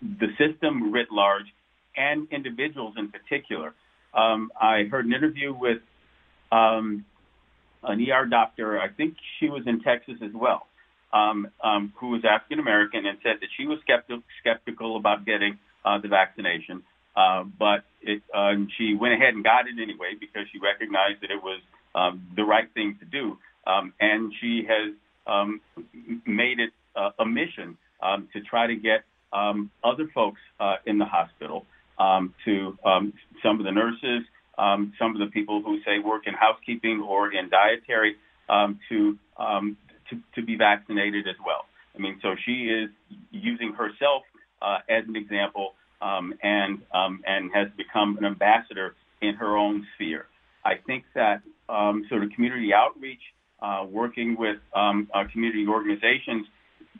the 0.00 0.28
system 0.38 0.92
writ 0.92 1.08
large 1.10 1.46
and 1.96 2.28
individuals 2.30 2.94
in 2.96 3.08
particular. 3.08 3.74
Um, 4.14 4.50
I 4.60 4.84
heard 4.84 5.06
an 5.06 5.12
interview 5.12 5.52
with 5.52 5.78
um, 6.52 7.04
an 7.82 8.00
ER 8.10 8.26
doctor, 8.26 8.78
I 8.78 8.88
think 8.88 9.16
she 9.38 9.48
was 9.48 9.62
in 9.66 9.80
Texas 9.80 10.16
as 10.22 10.32
well, 10.34 10.66
um, 11.12 11.48
um, 11.62 11.92
who 11.96 12.10
was 12.10 12.24
African 12.24 12.58
American 12.58 13.06
and 13.06 13.18
said 13.22 13.36
that 13.40 13.48
she 13.56 13.66
was 13.66 13.78
skeptical, 13.82 14.22
skeptical 14.40 14.96
about 14.96 15.24
getting 15.24 15.58
uh, 15.84 15.98
the 15.98 16.08
vaccination, 16.08 16.82
uh, 17.16 17.44
but 17.58 17.84
it, 18.02 18.22
uh, 18.34 18.52
she 18.76 18.94
went 18.94 19.14
ahead 19.14 19.34
and 19.34 19.44
got 19.44 19.66
it 19.66 19.80
anyway 19.80 20.14
because 20.18 20.42
she 20.52 20.58
recognized 20.58 21.22
that 21.22 21.30
it 21.30 21.42
was 21.42 21.60
um, 21.94 22.26
the 22.36 22.44
right 22.44 22.72
thing 22.74 22.96
to 23.00 23.04
do, 23.06 23.38
um, 23.66 23.92
and 24.00 24.32
she 24.40 24.66
has 24.68 24.92
um, 25.26 25.60
made 26.26 26.58
it 26.58 26.70
uh, 26.94 27.10
a 27.18 27.26
mission 27.26 27.76
um, 28.02 28.28
to 28.32 28.40
try 28.40 28.66
to 28.66 28.76
get 28.76 29.04
um, 29.32 29.70
other 29.84 30.08
folks 30.14 30.40
uh, 30.60 30.76
in 30.86 30.98
the 30.98 31.04
hospital, 31.04 31.66
um, 31.98 32.34
to 32.44 32.76
um, 32.84 33.12
some 33.42 33.58
of 33.58 33.64
the 33.64 33.72
nurses, 33.72 34.22
um, 34.58 34.92
some 34.98 35.14
of 35.14 35.18
the 35.18 35.26
people 35.32 35.62
who 35.62 35.78
say 35.84 35.98
work 35.98 36.26
in 36.26 36.34
housekeeping 36.34 37.00
or 37.06 37.32
in 37.32 37.48
dietary, 37.50 38.16
um, 38.48 38.78
to, 38.88 39.18
um, 39.38 39.76
to 40.10 40.18
to 40.34 40.46
be 40.46 40.56
vaccinated 40.56 41.26
as 41.26 41.34
well. 41.44 41.64
I 41.94 41.98
mean, 41.98 42.18
so 42.22 42.36
she 42.44 42.66
is 42.66 42.90
using 43.30 43.72
herself 43.72 44.22
uh, 44.62 44.78
as 44.88 45.04
an 45.08 45.16
example, 45.16 45.74
um, 46.00 46.34
and 46.42 46.80
um, 46.94 47.22
and 47.26 47.50
has 47.54 47.68
become 47.76 48.18
an 48.18 48.24
ambassador 48.24 48.94
in 49.20 49.34
her 49.34 49.56
own 49.56 49.86
sphere. 49.94 50.26
I 50.64 50.74
think 50.86 51.04
that 51.14 51.42
um, 51.68 52.04
sort 52.08 52.22
of 52.22 52.30
community 52.30 52.72
outreach, 52.72 53.20
uh, 53.60 53.84
working 53.88 54.36
with 54.38 54.58
um, 54.74 55.08
uh, 55.14 55.24
community 55.32 55.66
organizations 55.66 56.46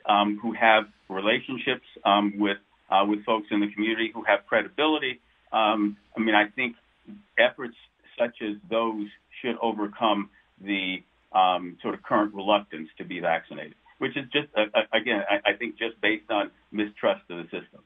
um, 0.09 0.38
who 0.40 0.53
have 0.53 0.85
relationships 1.09 1.87
um, 2.05 2.35
with 2.38 2.59
uh, 2.90 3.05
with 3.07 3.25
folks 3.25 3.49
in 3.51 3.61
the 3.61 3.69
community 3.73 4.11
who 4.14 4.23
have 4.25 4.47
credibility. 4.47 5.21
Um, 5.53 5.97
I 6.16 6.21
mean, 6.21 6.35
I 6.35 6.47
think 6.49 6.77
efforts 7.38 7.75
such 8.19 8.42
as 8.42 8.57
those 8.71 9.07
should 9.42 9.57
overcome 9.61 10.31
the 10.61 11.03
um, 11.33 11.77
sort 11.83 11.95
of 11.95 12.03
current 12.03 12.35
reluctance 12.35 12.88
to 12.99 13.05
be 13.05 13.21
vaccinated, 13.21 13.75
which 13.99 14.16
is 14.16 14.25
just 14.33 14.49
uh, 14.57 14.66
uh 14.75 14.83
again, 14.92 15.23
I, 15.29 15.51
I 15.51 15.57
think, 15.57 15.79
just 15.79 16.01
based 16.01 16.31
on 16.31 16.51
mistrust 16.73 17.23
of 17.31 17.38
the 17.38 17.45
system. 17.45 17.83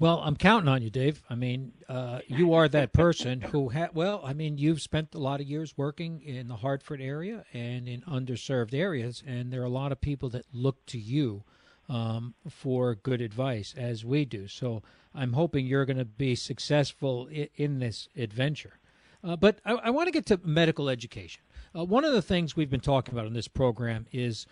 Well, 0.00 0.22
I'm 0.24 0.34
counting 0.34 0.66
on 0.66 0.80
you, 0.80 0.88
Dave. 0.88 1.22
I 1.28 1.34
mean, 1.34 1.72
uh, 1.86 2.20
you 2.26 2.54
are 2.54 2.70
that 2.70 2.94
person 2.94 3.42
who 3.42 3.68
had. 3.68 3.90
Well, 3.94 4.22
I 4.24 4.32
mean, 4.32 4.56
you've 4.56 4.80
spent 4.80 5.14
a 5.14 5.18
lot 5.18 5.42
of 5.42 5.46
years 5.46 5.76
working 5.76 6.22
in 6.22 6.48
the 6.48 6.56
Hartford 6.56 7.02
area 7.02 7.44
and 7.52 7.86
in 7.86 8.00
underserved 8.02 8.72
areas, 8.72 9.22
and 9.26 9.52
there 9.52 9.60
are 9.60 9.66
a 9.66 9.68
lot 9.68 9.92
of 9.92 10.00
people 10.00 10.30
that 10.30 10.46
look 10.54 10.86
to 10.86 10.98
you 10.98 11.44
um, 11.86 12.32
for 12.48 12.94
good 12.94 13.20
advice, 13.20 13.74
as 13.76 14.02
we 14.02 14.24
do. 14.24 14.48
So 14.48 14.82
I'm 15.14 15.34
hoping 15.34 15.66
you're 15.66 15.84
going 15.84 15.98
to 15.98 16.06
be 16.06 16.34
successful 16.34 17.26
in, 17.26 17.48
in 17.56 17.78
this 17.80 18.08
adventure. 18.16 18.78
Uh, 19.22 19.36
but 19.36 19.58
I, 19.66 19.72
I 19.74 19.90
want 19.90 20.06
to 20.06 20.12
get 20.12 20.24
to 20.26 20.40
medical 20.42 20.88
education. 20.88 21.42
Uh, 21.76 21.84
one 21.84 22.06
of 22.06 22.14
the 22.14 22.22
things 22.22 22.56
we've 22.56 22.70
been 22.70 22.80
talking 22.80 23.12
about 23.12 23.26
in 23.26 23.34
this 23.34 23.48
program 23.48 24.06
is, 24.12 24.46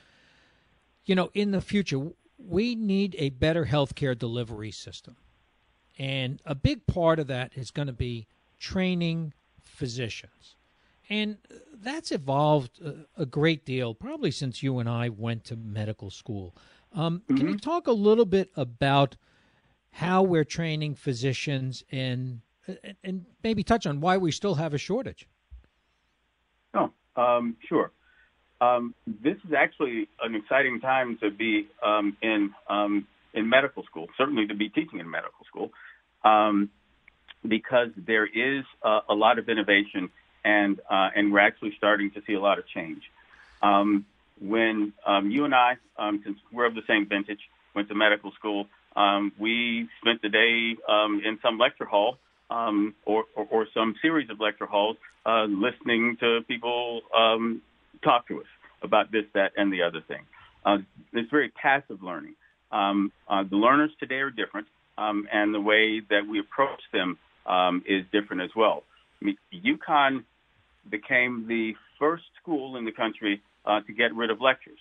you 1.06 1.14
know, 1.14 1.30
in 1.32 1.52
the 1.52 1.62
future, 1.62 2.10
we 2.36 2.74
need 2.74 3.16
a 3.18 3.30
better 3.30 3.64
healthcare 3.64 4.16
delivery 4.16 4.72
system. 4.72 5.16
And 5.98 6.40
a 6.44 6.54
big 6.54 6.86
part 6.86 7.18
of 7.18 7.26
that 7.26 7.52
is 7.54 7.70
going 7.70 7.88
to 7.88 7.92
be 7.92 8.26
training 8.58 9.34
physicians. 9.62 10.56
And 11.10 11.38
that's 11.82 12.12
evolved 12.12 12.80
a 13.16 13.24
great 13.24 13.64
deal, 13.64 13.94
probably 13.94 14.30
since 14.30 14.62
you 14.62 14.78
and 14.78 14.88
I 14.88 15.08
went 15.08 15.44
to 15.44 15.56
medical 15.56 16.10
school. 16.10 16.54
Um, 16.92 17.20
mm-hmm. 17.20 17.36
Can 17.36 17.48
you 17.48 17.56
talk 17.56 17.86
a 17.86 17.92
little 17.92 18.26
bit 18.26 18.50
about 18.56 19.16
how 19.92 20.22
we're 20.22 20.44
training 20.44 20.94
physicians 20.94 21.82
and 21.90 22.40
and 23.02 23.24
maybe 23.42 23.62
touch 23.62 23.86
on 23.86 24.00
why 24.00 24.18
we 24.18 24.30
still 24.30 24.56
have 24.56 24.74
a 24.74 24.78
shortage? 24.78 25.26
Oh, 26.74 26.90
um, 27.16 27.56
sure. 27.66 27.90
Um, 28.60 28.94
this 29.06 29.36
is 29.46 29.54
actually 29.56 30.08
an 30.22 30.34
exciting 30.34 30.80
time 30.80 31.16
to 31.22 31.30
be 31.30 31.68
um, 31.82 32.16
in 32.20 32.52
um, 32.68 33.06
in 33.32 33.48
medical 33.48 33.84
school. 33.84 34.06
Certainly 34.18 34.48
to 34.48 34.54
be 34.54 34.68
teaching 34.68 35.00
in 35.00 35.08
medical 35.08 35.46
school, 35.46 35.70
um, 36.24 36.70
because 37.46 37.88
there 37.96 38.26
is 38.26 38.64
uh, 38.82 39.00
a 39.08 39.14
lot 39.14 39.38
of 39.38 39.48
innovation 39.48 40.10
and 40.44 40.80
uh, 40.90 41.10
and 41.14 41.32
we're 41.32 41.40
actually 41.40 41.74
starting 41.76 42.10
to 42.12 42.22
see 42.26 42.34
a 42.34 42.40
lot 42.40 42.58
of 42.58 42.66
change. 42.68 43.02
Um, 43.62 44.06
when 44.40 44.92
um, 45.04 45.30
you 45.30 45.44
and 45.44 45.54
I, 45.54 45.78
um, 45.98 46.20
since 46.24 46.38
we're 46.52 46.66
of 46.66 46.74
the 46.74 46.82
same 46.86 47.06
vintage, 47.06 47.40
went 47.74 47.88
to 47.88 47.94
medical 47.94 48.30
school, 48.32 48.66
um, 48.94 49.32
we 49.38 49.88
spent 50.00 50.22
the 50.22 50.28
day 50.28 50.76
um, 50.88 51.20
in 51.24 51.38
some 51.42 51.58
lecture 51.58 51.84
hall 51.84 52.18
or, 52.48 53.24
or, 53.34 53.46
or, 53.50 53.66
some 53.74 53.94
series 54.00 54.30
of 54.30 54.40
lecture 54.40 54.64
halls 54.64 54.96
uh, 55.26 55.44
listening 55.44 56.16
to 56.20 56.40
people 56.46 57.02
talk 58.02 58.28
to 58.28 58.40
us 58.40 58.46
about 58.82 59.10
this, 59.10 59.24
that, 59.34 59.52
and 59.56 59.72
the 59.72 59.82
other 59.82 60.00
thing. 60.00 60.22
Uh, 60.64 60.78
it's 61.12 61.30
very 61.30 61.48
passive 61.50 62.02
learning. 62.02 62.34
Um, 62.70 63.12
uh, 63.28 63.44
the 63.44 63.56
learners 63.56 63.90
today 63.98 64.16
are 64.16 64.30
different, 64.30 64.66
um, 64.98 65.26
and 65.32 65.54
the 65.54 65.60
way 65.60 66.00
that 66.10 66.26
we 66.28 66.40
approach 66.40 66.80
them 66.92 67.16
um, 67.46 67.82
is 67.86 68.04
different 68.12 68.42
as 68.42 68.50
well. 68.54 68.82
I 69.22 69.24
mean, 69.24 69.36
UConn 69.54 70.24
became 70.90 71.46
the 71.48 71.72
first 71.98 72.24
school 72.42 72.76
in 72.76 72.84
the 72.84 72.92
country 72.92 73.40
uh, 73.64 73.80
to 73.86 73.92
get 73.92 74.14
rid 74.14 74.30
of 74.30 74.40
lectures. 74.40 74.78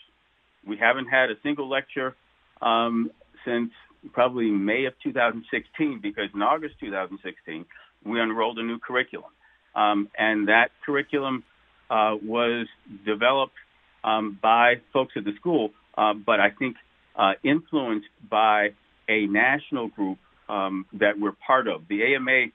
We 0.66 0.78
haven't 0.78 1.08
had 1.08 1.30
a 1.30 1.36
single 1.44 1.70
lecture 1.70 2.16
um, 2.62 3.12
since 3.46 3.72
probably 4.14 4.50
May 4.50 4.86
of 4.86 4.94
2016 5.04 6.00
because 6.02 6.30
in 6.34 6.42
August 6.42 6.76
2016 6.80 7.66
we 8.06 8.20
unrolled 8.20 8.58
a 8.60 8.64
new 8.64 8.80
curriculum, 8.80 9.32
um, 9.76 10.10
and 10.18 10.48
that 10.48 10.70
curriculum 10.86 11.44
uh, 11.90 12.16
was 12.22 12.68
developed 13.06 13.56
um, 14.04 14.38
by 14.42 14.76
folks 14.94 15.14
at 15.16 15.26
the 15.26 15.34
school, 15.36 15.72
uh, 15.98 16.14
but 16.14 16.40
I 16.40 16.52
think 16.52 16.76
uh, 17.16 17.34
influenced 17.44 18.08
by 18.30 18.70
a 19.10 19.26
national 19.28 19.90
group 19.90 20.18
um, 20.50 20.86
that 20.94 21.20
we're 21.20 21.34
part 21.46 21.68
of. 21.68 21.88
The 21.88 22.16
AMA 22.16 22.48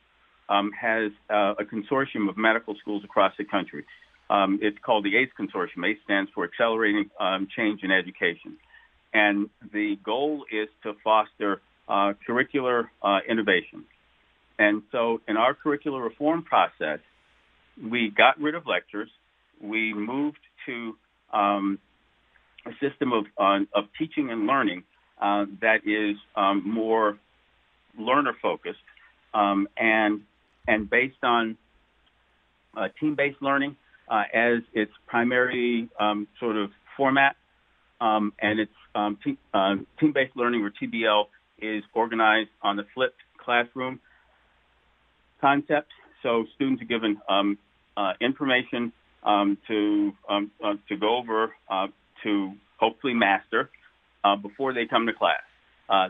um, 0.48 0.70
has 0.78 1.12
uh, 1.30 1.54
a 1.58 1.64
consortium 1.64 2.28
of 2.28 2.36
medical 2.36 2.74
schools 2.80 3.04
across 3.04 3.32
the 3.38 3.44
country. 3.44 3.84
Um, 4.30 4.58
it's 4.62 4.78
called 4.84 5.04
the 5.04 5.16
ACE 5.16 5.30
Consortium. 5.38 5.86
ACE 5.86 5.98
stands 6.04 6.30
for 6.34 6.44
Accelerating 6.44 7.10
um, 7.20 7.48
Change 7.54 7.80
in 7.82 7.90
Education. 7.90 8.56
And 9.12 9.50
the 9.72 9.96
goal 10.04 10.44
is 10.50 10.68
to 10.84 10.94
foster 11.04 11.60
uh, 11.88 12.14
curricular 12.26 12.84
uh, 13.02 13.18
innovation. 13.28 13.84
And 14.58 14.82
so 14.90 15.20
in 15.28 15.36
our 15.36 15.54
curricular 15.54 16.02
reform 16.02 16.44
process, 16.44 17.00
we 17.82 18.10
got 18.16 18.40
rid 18.40 18.54
of 18.54 18.66
lectures. 18.66 19.10
We 19.60 19.92
moved 19.92 20.38
to 20.66 20.96
um, 21.32 21.78
a 22.66 22.70
system 22.80 23.12
of, 23.12 23.24
uh, 23.38 23.64
of 23.74 23.84
teaching 23.98 24.30
and 24.30 24.46
learning 24.46 24.84
uh, 25.20 25.46
that 25.60 25.86
is 25.86 26.16
um, 26.36 26.62
more 26.68 27.18
learner 27.98 28.34
focused 28.40 28.78
um, 29.34 29.68
and 29.76 30.22
and 30.66 30.88
based 30.88 31.22
on 31.22 31.56
uh, 32.76 32.88
team-based 33.00 33.40
learning 33.42 33.76
uh, 34.08 34.22
as 34.32 34.58
its 34.72 34.92
primary 35.06 35.88
um, 35.98 36.28
sort 36.38 36.56
of 36.56 36.70
format, 36.96 37.36
um, 38.00 38.32
and 38.40 38.60
its 38.60 38.72
um, 38.94 39.18
te- 39.24 39.38
uh, 39.54 39.74
team-based 39.98 40.36
learning 40.36 40.62
or 40.62 40.70
TBL 40.70 41.24
is 41.60 41.82
organized 41.94 42.50
on 42.62 42.76
the 42.76 42.84
flipped 42.94 43.20
classroom 43.38 44.00
concept. 45.40 45.90
So 46.22 46.44
students 46.54 46.82
are 46.82 46.86
given 46.86 47.18
um, 47.28 47.58
uh, 47.96 48.12
information 48.20 48.92
um, 49.24 49.58
to 49.68 50.12
um, 50.28 50.50
uh, 50.64 50.74
to 50.88 50.96
go 50.96 51.16
over 51.16 51.52
uh, 51.68 51.88
to 52.22 52.52
hopefully 52.78 53.14
master 53.14 53.70
before 54.42 54.72
they 54.72 54.86
come 54.86 55.06
to 55.06 55.12
class. 55.12 55.42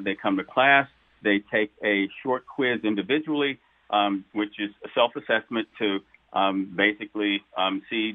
they 0.05 0.15
come 0.15 0.37
to 0.37 0.45
class. 0.45 0.89
They 1.23 1.41
take 1.53 1.73
a 1.85 2.09
short 2.23 2.47
quiz 2.47 2.81
individually 2.85 3.59
um, 3.93 4.25
which 4.33 4.59
is 4.59 4.71
a 4.85 4.89
self-assessment 4.95 5.69
to 5.79 5.99
um, 6.33 6.73
basically 6.75 7.43
um, 7.57 7.83
see 7.91 8.15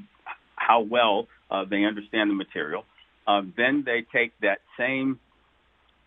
how 0.55 0.81
well 0.81 1.27
uh, 1.51 1.63
they 1.69 1.83
understand 1.83 2.29
the 2.29 2.33
material. 2.33 2.83
Uh, 3.27 3.41
then 3.55 3.83
they 3.85 4.03
take 4.11 4.33
that 4.41 4.59
same 4.77 5.19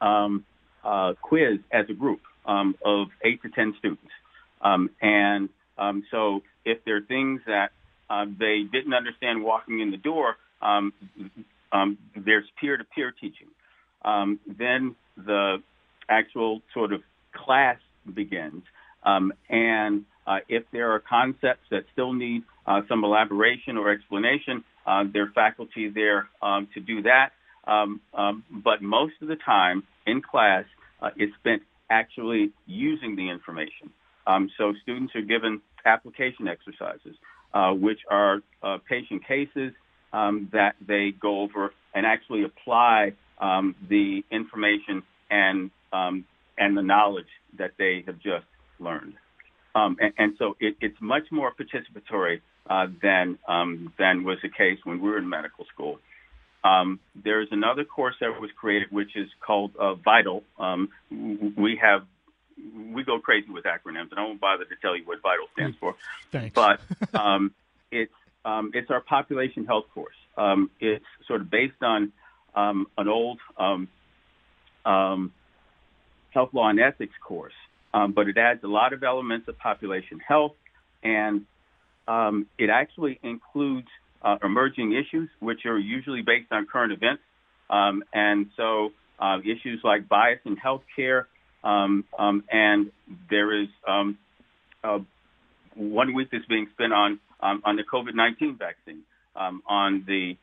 um, 0.01 0.45
uh, 0.85 1.13
quiz 1.23 1.59
as 1.71 1.87
a 1.89 1.93
group 1.93 2.21
um, 2.47 2.75
of 2.85 3.09
eight 3.23 3.41
to 3.43 3.49
ten 3.51 3.75
students, 3.79 4.11
um, 4.63 4.91
and 5.01 5.49
so 6.11 6.43
if 6.65 6.85
there 6.85 6.97
are 6.97 7.03
things 7.03 7.41
that 7.47 7.71
uh, 8.11 8.27
they 8.39 8.65
didn't 8.71 8.93
understand 8.93 9.43
walking 9.43 9.81
in 9.81 9.91
the 9.91 9.97
door, 9.97 10.37
there's 12.17 12.45
peer-to-peer 12.61 13.13
teaching. 13.19 13.47
Then 14.05 14.97
the 15.17 15.63
actual 16.09 16.63
sort 16.75 16.93
of 16.93 17.03
class 17.33 17.79
begins. 18.13 18.63
Um, 19.03 19.33
and 19.49 20.05
uh, 20.27 20.39
if 20.49 20.65
there 20.73 20.93
are 20.93 21.01
concepts 21.01 21.65
that 21.71 21.85
still 21.93 22.13
need 22.13 22.43
uh, 22.67 22.83
some 22.89 23.05
elaboration 23.05 23.77
or 23.77 23.91
explanation, 23.91 24.65
uh, 24.87 25.05
there 25.13 25.25
are 25.25 25.33
faculty 25.35 25.89
there 25.89 26.29
um, 26.43 26.69
to 26.75 26.81
do 26.81 27.03
that. 27.03 27.31
Um, 27.67 28.01
um 28.15 28.43
but 28.51 28.83
most 28.83 29.15
of 29.21 29.29
the 29.29 29.37
time 29.37 29.83
in 30.07 30.23
class 30.23 30.65
uh, 31.03 31.11
is 31.17 31.29
spent 31.39 31.63
actually 31.91 32.53
using 32.67 33.17
the 33.17 33.29
information. 33.29 33.91
Um, 34.27 34.51
so 34.57 34.73
students 34.83 35.15
are 35.15 35.23
given 35.23 35.61
application 35.85 36.49
exercises, 36.49 37.17
uh, 37.53 37.73
which 37.73 38.01
are 38.09 38.41
uh, 38.63 38.79
patient 38.89 39.27
cases 39.27 39.73
um, 40.13 40.49
that 40.53 40.75
they 40.87 41.13
go 41.13 41.41
over 41.41 41.73
and 41.95 42.07
actually 42.07 42.45
apply 42.45 43.13
the 43.41 44.23
information 44.31 45.03
and 45.31 45.71
and 45.93 46.77
the 46.77 46.83
knowledge 46.83 47.29
that 47.59 47.73
they 47.79 48.05
have 48.07 48.19
just 48.21 48.47
learned. 48.79 49.15
Um, 49.75 49.97
and, 50.01 50.13
and, 50.19 50.37
so 50.39 50.57
it, 50.61 50.77
it's 50.81 51.01
much 51.01 51.31
more 51.31 51.53
participatory 51.53 52.41
uh, 52.69 52.87
than 53.03 53.39
um, 53.49 53.93
than 53.99 54.25
was 54.25 54.39
the 54.43 54.49
case 54.49 54.79
when 54.85 55.01
we 55.01 55.09
were 55.09 55.19
in 55.19 55.29
medical 55.29 55.65
school. 55.73 55.99
Um, 56.63 57.01
there's 57.15 57.49
another 57.53 57.85
course 57.85 58.17
that 58.21 58.41
was 58.41 58.51
created, 58.59 58.91
which 58.91 59.17
is 59.17 59.29
called 59.41 59.73
uh, 59.77 59.95
Vital. 59.95 60.43
Um, 60.59 60.91
we 61.11 61.81
have 61.81 62.05
we 62.93 63.05
go 63.05 63.19
crazy 63.21 63.51
with 63.51 63.65
acronyms, 63.65 64.11
and 64.11 64.19
I 64.19 64.25
won't 64.25 64.41
bother 64.41 64.65
to 64.65 64.77
tell 64.83 64.97
you 64.97 65.05
what 65.05 65.23
Vital 65.23 65.47
stands 65.55 65.77
for. 65.79 65.95
Thanks. 66.31 66.55
But 66.55 66.81
um, 67.15 67.55
it's 67.91 68.13
um, 68.45 68.71
it's 68.75 68.91
our 68.91 69.01
population 69.01 69.67
health 69.67 69.87
course. 69.95 70.15
it's 70.81 71.05
sort 71.27 71.41
of 71.41 71.51
based 71.51 71.83
on 71.83 72.13
an 72.55 73.09
old 73.09 73.39
health 76.33 76.51
law 76.53 76.69
and 76.69 76.81
ethics 76.81 77.15
course 77.27 77.55
um, 77.93 78.13
but 78.13 78.29
it 78.29 78.37
adds 78.39 78.63
a 78.63 78.69
lot 78.69 78.93
of 78.93 79.03
elements 79.03 79.49
of 79.49 79.59
population 79.59 80.21
health, 80.27 80.55
and 81.03 81.43
um, 82.07 82.47
it 82.59 82.71
actually 82.71 83.19
includes 83.23 83.89
uh, 84.23 84.37
emerging 84.45 84.93
issues, 84.93 85.29
which 85.41 85.65
are 85.67 85.79
usually 85.79 86.23
based 86.23 86.53
on 86.53 86.67
current 86.67 86.93
events. 86.93 87.23
Um, 87.69 88.05
and 88.13 88.47
so 88.57 88.91
uh, 89.19 89.39
issues 89.41 89.81
like 89.83 90.09
bias 90.09 90.41
in 90.45 90.57
healthcare, 90.57 91.25
um, 91.65 92.05
um, 92.19 92.45
and 92.51 92.91
there 93.29 93.61
is 93.61 93.69
um, 93.89 94.19
uh, 94.85 94.99
one 95.75 96.15
week 96.15 96.29
is 96.33 96.43
being 96.49 96.69
spent 96.73 96.93
on 96.93 97.19
on 97.41 97.77
the 97.77 97.85
COVID-19 97.85 98.59
vaccine. 98.59 99.03
on 99.37 100.05
the 100.07 100.37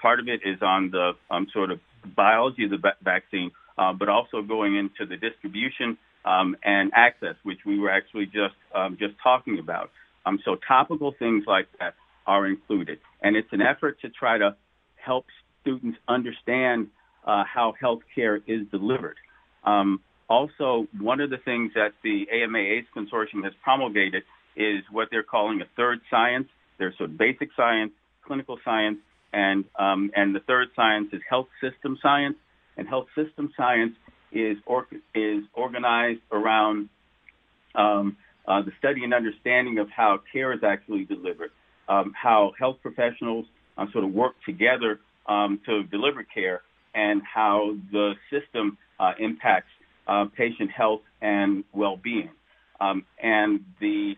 part 0.00 0.20
of 0.20 0.28
it 0.28 0.40
is 0.44 0.62
on 0.62 0.90
the 0.90 1.12
sort 1.52 1.70
of 1.70 1.80
biology 2.04 2.64
of 2.64 2.70
the 2.70 2.92
vaccine, 3.02 3.50
uh, 3.78 3.92
but 3.92 4.08
also 4.08 4.42
going 4.42 4.76
into 4.76 5.06
the 5.06 5.16
distribution 5.16 5.98
um, 6.24 6.56
and 6.62 6.90
access, 6.94 7.34
which 7.42 7.58
we 7.66 7.78
were 7.78 7.90
actually 7.90 8.26
just 8.26 8.54
um, 8.74 8.96
just 8.98 9.14
talking 9.22 9.58
about. 9.58 9.90
Um, 10.26 10.38
so 10.44 10.56
topical 10.66 11.14
things 11.18 11.44
like 11.46 11.66
that 11.80 11.94
are 12.26 12.46
included, 12.46 12.98
and 13.22 13.36
it's 13.36 13.52
an 13.52 13.60
effort 13.60 14.00
to 14.00 14.08
try 14.08 14.38
to 14.38 14.56
help 14.96 15.26
students 15.60 15.98
understand 16.08 16.88
uh, 17.26 17.44
how 17.44 17.74
healthcare 17.82 18.40
is 18.46 18.66
delivered. 18.70 19.16
Um, 19.64 20.00
also, 20.28 20.86
one 20.98 21.20
of 21.20 21.28
the 21.28 21.36
things 21.36 21.72
that 21.74 21.92
the 22.02 22.26
AMA 22.32 22.82
consortium 22.96 23.44
has 23.44 23.52
promulgated 23.62 24.22
is 24.56 24.82
what 24.90 25.08
they're 25.10 25.22
calling 25.22 25.60
a 25.60 25.66
third 25.76 26.00
science. 26.10 26.48
There's 26.78 26.96
sort 26.98 27.10
of 27.10 27.18
basic 27.18 27.50
science, 27.56 27.92
clinical 28.26 28.58
science, 28.64 28.98
and 29.32 29.64
um, 29.78 30.10
and 30.14 30.34
the 30.34 30.40
third 30.40 30.68
science 30.76 31.08
is 31.12 31.20
health 31.28 31.48
system 31.60 31.98
science. 32.02 32.36
And 32.76 32.88
health 32.88 33.06
system 33.14 33.52
science 33.56 33.94
is 34.32 34.56
or, 34.66 34.86
is 35.14 35.44
organized 35.54 36.22
around 36.32 36.88
um, 37.74 38.16
uh, 38.46 38.62
the 38.62 38.72
study 38.78 39.04
and 39.04 39.14
understanding 39.14 39.78
of 39.78 39.88
how 39.90 40.20
care 40.32 40.52
is 40.52 40.64
actually 40.64 41.04
delivered. 41.04 41.50
um, 41.88 42.12
how 42.20 42.52
health 42.58 42.76
professionals 42.82 43.46
uh, 43.76 43.86
sort 43.92 44.04
of 44.04 44.12
work 44.12 44.34
together 44.46 45.00
um, 45.26 45.60
to 45.66 45.82
deliver 45.84 46.22
care 46.22 46.62
and 46.94 47.22
how 47.22 47.76
the 47.92 48.14
system 48.30 48.78
uh, 49.00 49.12
impacts 49.18 49.70
uh, 50.06 50.26
patient 50.36 50.70
health 50.70 51.00
and 51.20 51.64
well-being. 51.72 52.30
Um, 52.80 53.04
and 53.22 53.60
the 53.80 54.14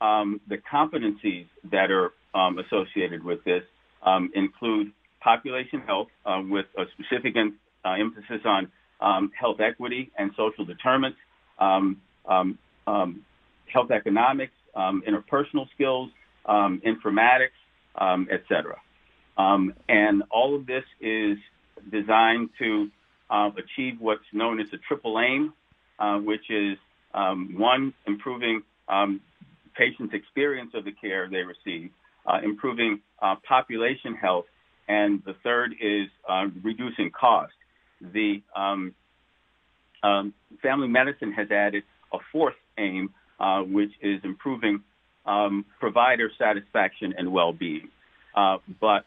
um, 0.00 0.40
the 0.48 0.58
competencies 0.58 1.46
that 1.70 1.90
are 1.90 2.12
um, 2.34 2.58
associated 2.58 3.24
with 3.24 3.42
this 3.44 3.62
um, 4.02 4.30
include 4.34 4.92
population 5.20 5.80
health 5.80 6.08
uh, 6.24 6.42
with 6.48 6.66
a 6.78 6.84
specific 6.92 7.34
uh, 7.36 7.90
emphasis 7.92 8.42
on 8.44 8.70
um, 9.00 9.30
health 9.38 9.60
equity 9.60 10.10
and 10.18 10.30
social 10.36 10.64
determinants, 10.64 11.18
um, 11.58 12.00
um, 12.26 12.58
um, 12.86 13.24
health 13.66 13.90
economics, 13.90 14.52
um, 14.74 15.02
interpersonal 15.08 15.66
skills, 15.74 16.10
um, 16.46 16.80
informatics, 16.86 17.58
um, 17.96 18.28
et 18.30 18.42
cetera. 18.48 18.76
Um, 19.36 19.74
and 19.88 20.22
all 20.30 20.54
of 20.54 20.66
this 20.66 20.84
is 21.00 21.38
designed 21.90 22.50
to 22.58 22.90
uh, 23.28 23.50
achieve 23.56 23.96
what's 24.00 24.24
known 24.32 24.60
as 24.60 24.66
a 24.72 24.78
triple 24.78 25.18
aim, 25.20 25.52
uh, 25.98 26.18
which 26.18 26.50
is 26.50 26.78
um, 27.14 27.54
one, 27.58 27.92
improving 28.06 28.62
um, 28.88 29.20
patients' 29.76 30.14
experience 30.14 30.72
of 30.74 30.84
the 30.84 30.92
care 30.92 31.28
they 31.28 31.42
receive, 31.42 31.90
uh, 32.26 32.38
improving 32.42 33.00
uh, 33.20 33.36
population 33.46 34.14
health, 34.14 34.46
and 34.88 35.22
the 35.24 35.34
third 35.42 35.74
is 35.80 36.08
uh, 36.28 36.46
reducing 36.62 37.10
cost. 37.10 37.52
The 38.00 38.42
um, 38.54 38.94
um, 40.02 40.34
family 40.62 40.88
medicine 40.88 41.32
has 41.32 41.50
added 41.50 41.82
a 42.12 42.18
fourth 42.32 42.54
aim, 42.78 43.10
uh, 43.40 43.60
which 43.60 43.90
is 44.00 44.20
improving 44.24 44.82
um, 45.24 45.64
provider 45.80 46.30
satisfaction 46.38 47.14
and 47.18 47.32
well-being. 47.32 47.88
Uh, 48.34 48.58
but 48.80 49.04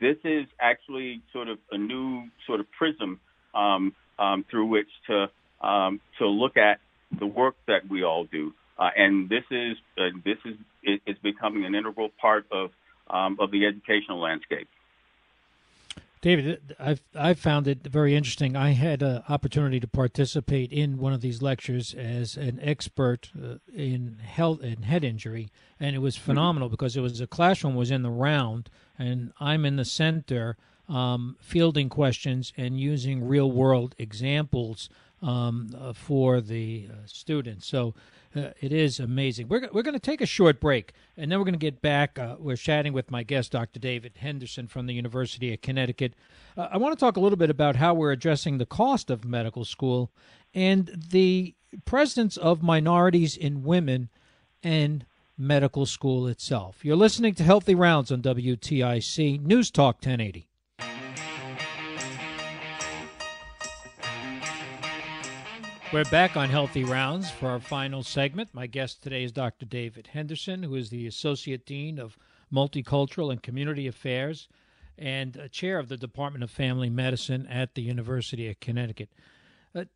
this 0.00 0.16
is 0.24 0.46
actually 0.60 1.22
sort 1.32 1.48
of 1.48 1.58
a 1.70 1.78
new 1.78 2.24
sort 2.46 2.60
of 2.60 2.66
prism 2.72 3.20
um, 3.54 3.94
um, 4.18 4.44
through 4.50 4.66
which 4.66 4.88
to 5.06 5.26
um, 5.66 6.00
to 6.18 6.26
look 6.26 6.56
at 6.56 6.80
the 7.18 7.26
work 7.26 7.54
that 7.66 7.88
we 7.88 8.02
all 8.02 8.24
do, 8.24 8.54
uh, 8.80 8.88
and 8.96 9.28
this 9.28 9.44
is 9.50 9.76
uh, 9.98 10.04
this 10.24 10.38
is 10.44 10.56
it, 10.82 11.02
it's 11.06 11.20
becoming 11.20 11.64
an 11.64 11.74
integral 11.74 12.08
part 12.20 12.46
of 12.50 12.70
um, 13.08 13.36
of 13.38 13.50
the 13.50 13.66
educational 13.66 14.18
landscape. 14.18 14.68
David, 16.22 16.74
I've 16.78 17.02
I've 17.14 17.38
found 17.38 17.68
it 17.68 17.86
very 17.86 18.14
interesting. 18.14 18.56
I 18.56 18.70
had 18.70 19.02
an 19.02 19.22
opportunity 19.28 19.80
to 19.80 19.86
participate 19.86 20.72
in 20.72 20.98
one 20.98 21.12
of 21.12 21.20
these 21.20 21.42
lectures 21.42 21.94
as 21.94 22.36
an 22.36 22.58
expert 22.62 23.30
uh, 23.42 23.56
in 23.74 24.18
health 24.22 24.62
and 24.62 24.84
head 24.84 25.04
injury, 25.04 25.50
and 25.78 25.94
it 25.94 26.00
was 26.00 26.16
mm-hmm. 26.16 26.26
phenomenal 26.26 26.68
mm-hmm. 26.68 26.74
because 26.74 26.96
it 26.96 27.00
was 27.00 27.20
a 27.20 27.26
classroom 27.26 27.74
was 27.74 27.90
in 27.90 28.02
the 28.02 28.10
round, 28.10 28.70
and 28.98 29.32
I'm 29.40 29.66
in 29.66 29.76
the 29.76 29.84
center, 29.84 30.56
um, 30.88 31.36
fielding 31.40 31.90
questions 31.90 32.52
and 32.56 32.80
using 32.80 33.26
real 33.26 33.50
world 33.50 33.94
examples 33.98 34.88
um, 35.22 35.74
uh, 35.78 35.92
for 35.92 36.40
the 36.40 36.88
uh, 36.90 36.94
students. 37.06 37.66
So 37.66 37.94
uh, 38.34 38.50
it 38.60 38.72
is 38.72 39.00
amazing. 39.00 39.48
We're, 39.48 39.68
we're 39.72 39.82
going 39.82 39.94
to 39.94 39.98
take 39.98 40.20
a 40.20 40.26
short 40.26 40.60
break, 40.60 40.92
and 41.16 41.30
then 41.30 41.38
we're 41.38 41.44
going 41.44 41.54
to 41.54 41.58
get 41.58 41.82
back. 41.82 42.18
Uh, 42.18 42.36
we're 42.38 42.56
chatting 42.56 42.92
with 42.92 43.10
my 43.10 43.22
guest, 43.22 43.52
Dr. 43.52 43.80
David 43.80 44.18
Henderson 44.18 44.68
from 44.68 44.86
the 44.86 44.94
University 44.94 45.52
of 45.52 45.60
Connecticut. 45.62 46.14
Uh, 46.56 46.68
I 46.70 46.78
want 46.78 46.96
to 46.96 47.00
talk 47.00 47.16
a 47.16 47.20
little 47.20 47.38
bit 47.38 47.50
about 47.50 47.76
how 47.76 47.94
we're 47.94 48.12
addressing 48.12 48.58
the 48.58 48.66
cost 48.66 49.10
of 49.10 49.24
medical 49.24 49.64
school 49.64 50.12
and 50.54 50.90
the 51.10 51.54
presence 51.84 52.36
of 52.36 52.62
minorities 52.62 53.36
in 53.36 53.64
women 53.64 54.08
and 54.62 55.06
medical 55.36 55.86
school 55.86 56.26
itself. 56.26 56.84
You're 56.84 56.96
listening 56.96 57.34
to 57.34 57.44
Healthy 57.44 57.74
Rounds 57.74 58.12
on 58.12 58.22
WTIC 58.22 59.40
News 59.40 59.70
Talk 59.70 59.96
1080. 59.96 60.49
We're 65.92 66.04
back 66.04 66.36
on 66.36 66.50
Healthy 66.50 66.84
Rounds 66.84 67.32
for 67.32 67.48
our 67.48 67.58
final 67.58 68.04
segment. 68.04 68.50
My 68.52 68.68
guest 68.68 69.02
today 69.02 69.24
is 69.24 69.32
Dr. 69.32 69.66
David 69.66 70.06
Henderson, 70.06 70.62
who 70.62 70.76
is 70.76 70.90
the 70.90 71.08
Associate 71.08 71.66
Dean 71.66 71.98
of 71.98 72.16
Multicultural 72.52 73.32
and 73.32 73.42
Community 73.42 73.88
Affairs 73.88 74.46
and 74.96 75.48
chair 75.50 75.80
of 75.80 75.88
the 75.88 75.96
Department 75.96 76.44
of 76.44 76.50
Family 76.52 76.90
Medicine 76.90 77.44
at 77.48 77.74
the 77.74 77.82
University 77.82 78.48
of 78.48 78.60
Connecticut. 78.60 79.08
Uh, 79.74 79.86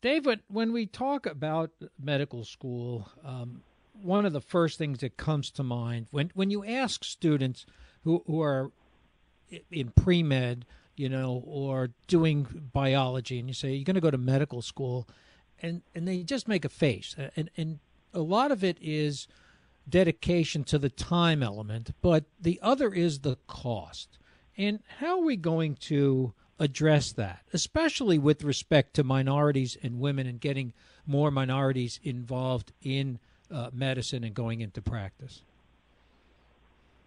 David, 0.00 0.40
when 0.48 0.72
we 0.72 0.86
talk 0.86 1.26
about 1.26 1.72
medical 2.02 2.42
school, 2.42 3.06
um, 3.22 3.60
one 4.00 4.24
of 4.24 4.32
the 4.32 4.40
first 4.40 4.78
things 4.78 5.00
that 5.00 5.18
comes 5.18 5.50
to 5.50 5.62
mind 5.62 6.06
when, 6.10 6.30
when 6.32 6.50
you 6.50 6.64
ask 6.64 7.04
students 7.04 7.66
who, 8.04 8.22
who 8.26 8.40
are 8.40 8.72
in 9.70 9.90
pre 9.90 10.22
med, 10.22 10.64
you 10.96 11.08
know, 11.08 11.42
or 11.46 11.90
doing 12.06 12.70
biology, 12.72 13.38
and 13.38 13.48
you 13.48 13.54
say 13.54 13.72
you're 13.72 13.84
going 13.84 13.94
to 13.94 14.00
go 14.00 14.10
to 14.10 14.18
medical 14.18 14.62
school, 14.62 15.08
and 15.60 15.82
and 15.94 16.06
they 16.06 16.22
just 16.22 16.48
make 16.48 16.64
a 16.64 16.68
face, 16.68 17.16
and 17.36 17.50
and 17.56 17.78
a 18.14 18.20
lot 18.20 18.52
of 18.52 18.62
it 18.62 18.76
is 18.80 19.26
dedication 19.88 20.64
to 20.64 20.78
the 20.78 20.88
time 20.88 21.42
element, 21.42 21.90
but 22.00 22.24
the 22.40 22.58
other 22.62 22.92
is 22.92 23.20
the 23.20 23.36
cost. 23.46 24.18
And 24.56 24.80
how 24.98 25.18
are 25.18 25.24
we 25.24 25.36
going 25.36 25.74
to 25.76 26.34
address 26.58 27.12
that, 27.12 27.40
especially 27.52 28.18
with 28.18 28.44
respect 28.44 28.94
to 28.94 29.04
minorities 29.04 29.76
and 29.82 29.98
women 29.98 30.26
and 30.26 30.40
getting 30.40 30.72
more 31.06 31.30
minorities 31.30 31.98
involved 32.04 32.72
in 32.82 33.18
uh, 33.50 33.70
medicine 33.72 34.24
and 34.24 34.34
going 34.34 34.60
into 34.60 34.80
practice? 34.80 35.42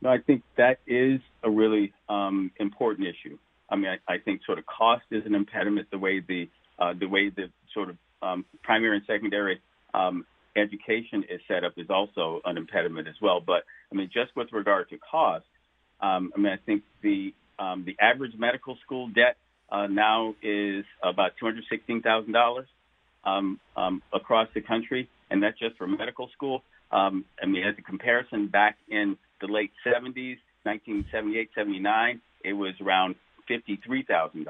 No, 0.01 0.09
I 0.09 0.17
think 0.17 0.43
that 0.57 0.79
is 0.85 1.21
a 1.43 1.49
really 1.49 1.93
um, 2.09 2.51
important 2.59 3.07
issue. 3.07 3.37
I 3.69 3.75
mean, 3.75 3.87
I, 3.87 4.13
I 4.13 4.17
think 4.19 4.41
sort 4.45 4.59
of 4.59 4.65
cost 4.65 5.03
is 5.11 5.25
an 5.25 5.35
impediment. 5.35 5.87
The 5.91 5.97
way 5.97 6.19
the 6.19 6.49
uh, 6.79 6.93
the 6.99 7.07
way 7.07 7.29
the 7.29 7.49
sort 7.73 7.89
of 7.89 7.97
um, 8.21 8.45
primary 8.63 8.97
and 8.97 9.05
secondary 9.07 9.61
um, 9.93 10.25
education 10.55 11.23
is 11.29 11.41
set 11.47 11.63
up 11.63 11.73
is 11.77 11.89
also 11.89 12.41
an 12.45 12.57
impediment 12.57 13.07
as 13.07 13.15
well. 13.21 13.39
But 13.45 13.63
I 13.91 13.95
mean, 13.95 14.09
just 14.13 14.35
with 14.35 14.51
regard 14.51 14.89
to 14.89 14.97
cost, 14.97 15.45
um, 16.01 16.31
I 16.35 16.39
mean, 16.39 16.51
I 16.51 16.57
think 16.65 16.83
the 17.01 17.33
um, 17.59 17.85
the 17.85 17.95
average 17.99 18.33
medical 18.37 18.77
school 18.83 19.07
debt 19.07 19.37
uh, 19.71 19.87
now 19.87 20.35
is 20.41 20.85
about 21.03 21.31
two 21.39 21.45
hundred 21.45 21.63
sixteen 21.69 22.01
thousand 22.01 22.35
um, 22.35 22.45
um, 23.25 23.59
dollars 23.75 24.01
across 24.13 24.47
the 24.53 24.61
country, 24.61 25.09
and 25.29 25.41
that's 25.41 25.57
just 25.59 25.77
for 25.77 25.87
medical 25.87 26.29
school. 26.35 26.63
Um, 26.91 27.25
I 27.41 27.45
mean, 27.47 27.63
as 27.63 27.75
a 27.77 27.81
comparison, 27.81 28.47
back 28.47 28.77
in 28.89 29.17
the 29.41 29.47
late 29.47 29.71
70s, 29.85 30.37
1978, 30.63 31.49
79, 31.55 32.21
it 32.43 32.53
was 32.53 32.73
around 32.79 33.15
$53,000. 33.49 34.47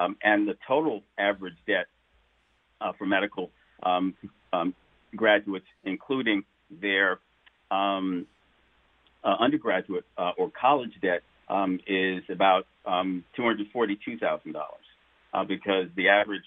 Um, 0.00 0.16
and 0.22 0.46
the 0.46 0.56
total 0.66 1.02
average 1.18 1.56
debt 1.66 1.86
uh, 2.80 2.92
for 2.96 3.06
medical 3.06 3.50
um, 3.82 4.14
um, 4.52 4.74
graduates, 5.14 5.66
including 5.84 6.44
their 6.70 7.18
um, 7.70 8.26
uh, 9.24 9.34
undergraduate 9.40 10.04
uh, 10.16 10.32
or 10.38 10.50
college 10.50 10.92
debt, 11.02 11.22
um, 11.48 11.80
is 11.86 12.22
about 12.28 12.66
um, 12.86 13.24
$242,000 13.36 14.54
uh, 15.32 15.44
because 15.44 15.86
the 15.96 16.08
average 16.08 16.42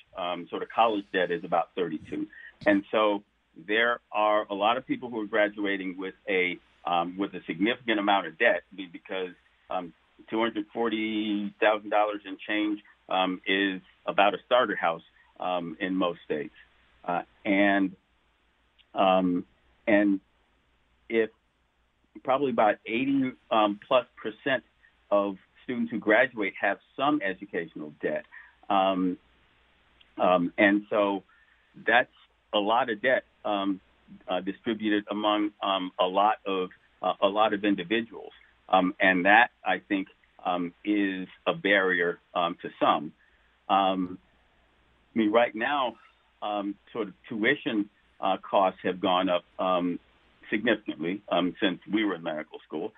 sort 0.50 0.64
of 0.64 0.70
college 0.70 1.06
debt 1.12 1.32
is 1.32 1.44
about 1.44 1.70
32. 1.76 2.28
And 2.66 2.84
so 2.92 3.24
there 3.68 4.00
are 4.12 4.46
a 4.50 4.54
lot 4.54 4.78
of 4.78 4.86
people 4.86 5.10
who 5.10 5.22
are 5.22 5.28
graduating 5.28 5.98
with 5.98 6.14
a 6.30 6.58
with 7.18 7.34
a 7.34 7.42
significant 7.46 8.00
amount 8.00 8.28
of 8.28 8.38
debt 8.38 8.62
because 8.92 9.34
um, 9.70 9.94
$240,000 10.32 11.52
in 12.26 12.38
change 12.48 12.80
um, 13.10 13.42
is 13.46 13.82
about 14.06 14.34
a 14.34 14.38
starter 14.46 14.76
house 14.76 15.02
um, 15.40 15.78
in 15.80 15.96
most 15.96 16.20
states. 16.26 16.54
Uh, 17.04 17.22
and 17.46 17.96
um, 18.94 19.46
and 19.88 20.20
if 21.10 21.30
probably 22.24 22.52
about 22.52 22.76
80 22.86 23.32
um, 23.50 23.80
plus 23.88 24.06
percent 24.22 24.64
of 25.10 25.38
students 25.64 25.92
who 25.92 25.98
graduate 25.98 26.54
have 26.60 26.78
some 26.96 27.22
educational 27.24 27.94
debt. 28.02 28.26
Um, 28.70 29.18
um, 30.18 30.54
and 30.58 30.84
so 30.90 31.24
that's 31.88 32.12
a 32.54 32.60
lot 32.60 32.90
of 32.90 33.02
debt 33.02 33.24
uh, 33.46 34.42
distributed 34.42 35.06
among 35.10 35.52
a 36.00 36.06
lot 36.06 36.36
of 36.46 36.70
uh, 37.02 37.14
a 37.22 37.28
lot 37.28 37.54
of 37.54 37.64
individuals. 37.64 38.32
Um, 38.70 38.95
and 38.99 39.26
that, 39.26 39.49
I 39.66 39.82
think, 39.88 40.07
um, 40.45 40.74
is 40.84 41.28
a 41.45 41.53
barrier 41.53 42.20
um, 42.34 42.57
to 42.62 42.70
some. 42.80 43.12
Um, 43.70 44.18
I 45.14 45.20
mean, 45.20 45.32
right 45.32 45.53
now, 45.53 45.95
um, 46.41 46.76
sort 46.93 47.09
of 47.09 47.14
tuition 47.30 47.89
uh, 48.20 48.38
costs 48.38 48.80
have 48.84 48.99
gone 48.99 49.30
up 49.30 49.43
um, 49.59 49.99
significantly 50.49 51.22
since 51.62 51.80
we 51.91 52.03
were 52.05 52.16
in 52.16 52.24
medical 52.24 52.59
school. 52.68 52.93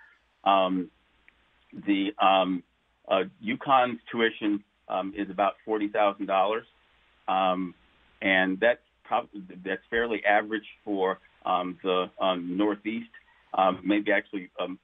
the 0.45 2.11
um, 2.22 2.64
uh, 3.07 3.24
UConn's 3.43 3.99
tuition 4.11 4.64
is 5.16 5.30
about 5.30 5.53
forty 5.66 5.89
thousand 5.89 6.28
dollars, 6.28 6.66
and 7.28 8.59
that's 8.59 8.80
probably 9.03 9.41
that's 9.66 9.82
fairly 9.89 10.24
average 10.26 10.68
for 10.86 11.20
the 11.45 12.09
Northeast 12.38 13.09
um, 13.53 13.82
maybe 13.84 14.11
actually 14.11 14.49
um, 14.59 14.80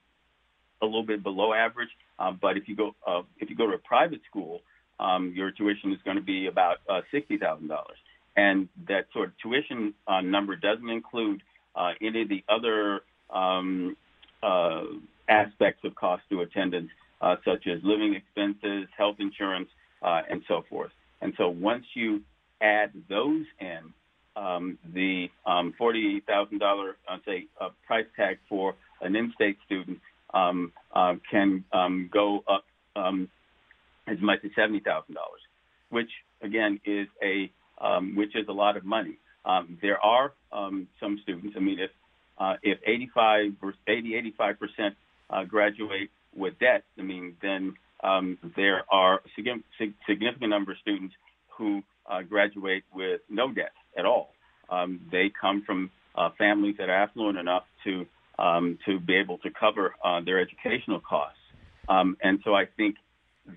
a 0.82 0.86
little 0.86 1.04
bit 1.04 1.22
below 1.22 1.52
average. 1.52 1.90
Um, 2.18 2.38
but 2.40 2.56
if 2.56 2.68
you 2.68 2.76
go 2.76 2.94
uh, 3.06 3.22
if 3.38 3.50
you 3.50 3.56
go 3.56 3.66
to 3.66 3.74
a 3.74 3.78
private 3.78 4.20
school, 4.28 4.60
um, 4.98 5.32
your 5.34 5.50
tuition 5.50 5.92
is 5.92 5.98
going 6.04 6.16
to 6.16 6.22
be 6.22 6.46
about 6.46 6.78
uh, 6.88 7.00
sixty 7.10 7.38
thousand 7.38 7.68
dollars, 7.68 7.98
and 8.36 8.68
that 8.88 9.06
sort 9.12 9.28
of 9.28 9.34
tuition 9.42 9.94
uh, 10.06 10.20
number 10.20 10.56
doesn't 10.56 10.88
include 10.88 11.42
uh, 11.74 11.92
any 12.00 12.22
of 12.22 12.28
the 12.28 12.44
other 12.48 13.00
um, 13.30 13.96
uh, 14.42 14.82
aspects 15.28 15.82
of 15.84 15.94
cost 15.94 16.22
to 16.30 16.40
attendance, 16.40 16.90
uh, 17.20 17.36
such 17.44 17.66
as 17.66 17.78
living 17.82 18.14
expenses, 18.14 18.88
health 18.96 19.16
insurance, 19.20 19.68
uh, 20.02 20.22
and 20.30 20.42
so 20.48 20.64
forth. 20.68 20.90
And 21.22 21.32
so 21.36 21.48
once 21.48 21.84
you 21.94 22.22
add 22.60 22.90
those 23.08 23.44
in, 23.60 23.92
um, 24.36 24.78
the 24.94 25.28
um, 25.46 25.74
$40,000, 25.80 26.22
uh, 27.08 27.16
say, 27.26 27.46
uh, 27.60 27.68
price 27.86 28.06
tag 28.16 28.38
for 28.48 28.74
an 29.00 29.16
in-state 29.16 29.58
student 29.66 29.98
um, 30.34 30.72
uh, 30.94 31.14
can 31.30 31.64
um, 31.72 32.08
go 32.12 32.42
up 32.48 32.64
um, 32.96 33.28
as 34.06 34.18
much 34.20 34.38
as 34.44 34.50
$70,000, 34.52 34.82
which 35.90 36.10
again 36.42 36.80
is 36.84 37.06
a 37.22 37.50
um, 37.82 38.14
which 38.14 38.36
is 38.36 38.46
a 38.48 38.52
lot 38.52 38.76
of 38.76 38.84
money. 38.84 39.16
Um, 39.44 39.78
there 39.80 39.98
are 40.04 40.32
some 40.52 41.18
students. 41.22 41.54
I 41.56 41.60
mean, 41.60 41.78
if 41.78 41.90
uh, 42.38 42.56
if 42.62 42.78
85 42.86 43.52
80 43.86 44.14
85 44.16 44.58
percent 44.58 44.94
uh, 45.30 45.44
graduate 45.44 46.10
with 46.36 46.58
debt, 46.58 46.84
I 46.98 47.02
mean, 47.02 47.36
then 47.40 47.74
there 48.56 48.84
are 48.90 49.20
significant 49.34 50.50
number 50.50 50.72
of 50.72 50.78
students 50.78 51.14
who 51.56 51.82
uh, 52.10 52.22
graduate 52.22 52.84
with 52.94 53.20
no 53.28 53.52
debt 53.52 53.72
at 53.96 54.04
all. 54.04 54.34
Um, 54.68 55.00
they 55.10 55.30
come 55.40 55.62
from 55.64 55.90
uh, 56.14 56.30
families 56.38 56.76
that 56.78 56.88
are 56.88 57.02
affluent 57.02 57.38
enough 57.38 57.64
to 57.84 58.06
um, 58.40 58.78
to 58.86 58.98
be 58.98 59.14
able 59.16 59.38
to 59.38 59.50
cover 59.50 59.94
uh, 60.02 60.20
their 60.24 60.40
educational 60.40 61.00
costs. 61.00 61.38
Um, 61.88 62.16
and 62.22 62.40
so 62.44 62.54
I 62.54 62.64
think 62.76 62.96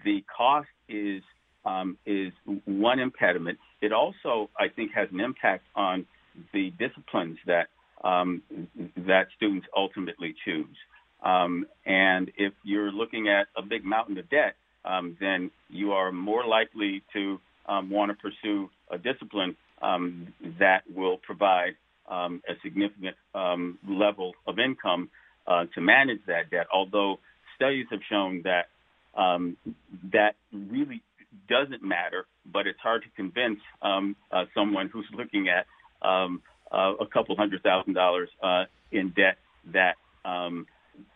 the 0.04 0.24
cost 0.36 0.68
is 0.90 1.24
um, 1.66 1.98
is 2.06 2.34
one 2.66 3.00
impediment. 3.00 3.58
It 3.82 3.94
also, 3.94 4.50
I 4.60 4.68
think, 4.68 4.92
has 4.94 5.08
an 5.14 5.22
impact 5.22 5.64
on 5.76 6.06
the 6.52 6.72
disciplines 6.72 7.38
that 7.48 7.68
um, 8.04 8.42
that 8.98 9.28
students 9.38 9.66
ultimately 9.76 10.36
choose. 10.44 10.76
Um, 11.24 11.66
and 11.86 12.32
if 12.36 12.52
you're 12.64 12.92
looking 12.92 13.30
at 13.30 13.48
a 13.56 13.62
big 13.62 13.86
mountain 13.86 14.18
of 14.18 14.30
debt, 14.30 14.56
um, 14.84 15.16
then 15.22 15.52
you 15.70 15.94
are 15.94 16.12
more 16.12 16.46
likely 16.46 17.02
to 17.14 17.40
want 17.68 18.12
to 18.12 18.18
pursue 18.18 18.70
a 18.92 18.98
discipline 18.98 19.56
that 20.60 20.82
will 20.94 21.18
provide 21.18 21.76
um, 22.10 22.42
a 22.48 22.54
significant 22.64 23.16
um, 23.34 23.78
level 23.88 24.34
of 24.48 24.60
income 24.60 25.10
uh, 25.48 25.66
to 25.76 25.82
manage 25.82 26.20
that 26.28 26.50
debt. 26.52 26.68
Although 26.74 27.20
studies 27.56 27.86
have 27.92 28.02
shown 28.10 28.44
that 28.44 28.68
um, 29.16 29.58
that 30.12 30.36
really 30.52 31.02
doesn't 31.48 31.84
matter, 31.84 32.26
but 32.52 32.68
it's 32.68 32.80
hard 32.80 33.04
to 33.04 33.10
convince 33.16 33.60
um, 33.82 34.16
uh, 34.32 34.46
someone 34.54 34.90
who's 34.90 35.08
looking 35.16 35.48
at 35.50 35.66
um, 36.08 36.42
uh, 36.72 36.94
a 37.00 37.06
couple 37.06 37.36
hundred 37.36 37.62
thousand 37.64 37.94
dollars 37.94 38.30
uh, 38.42 38.66
in 38.92 39.10
debt 39.10 39.38
that 39.72 39.96
um, 40.26 40.66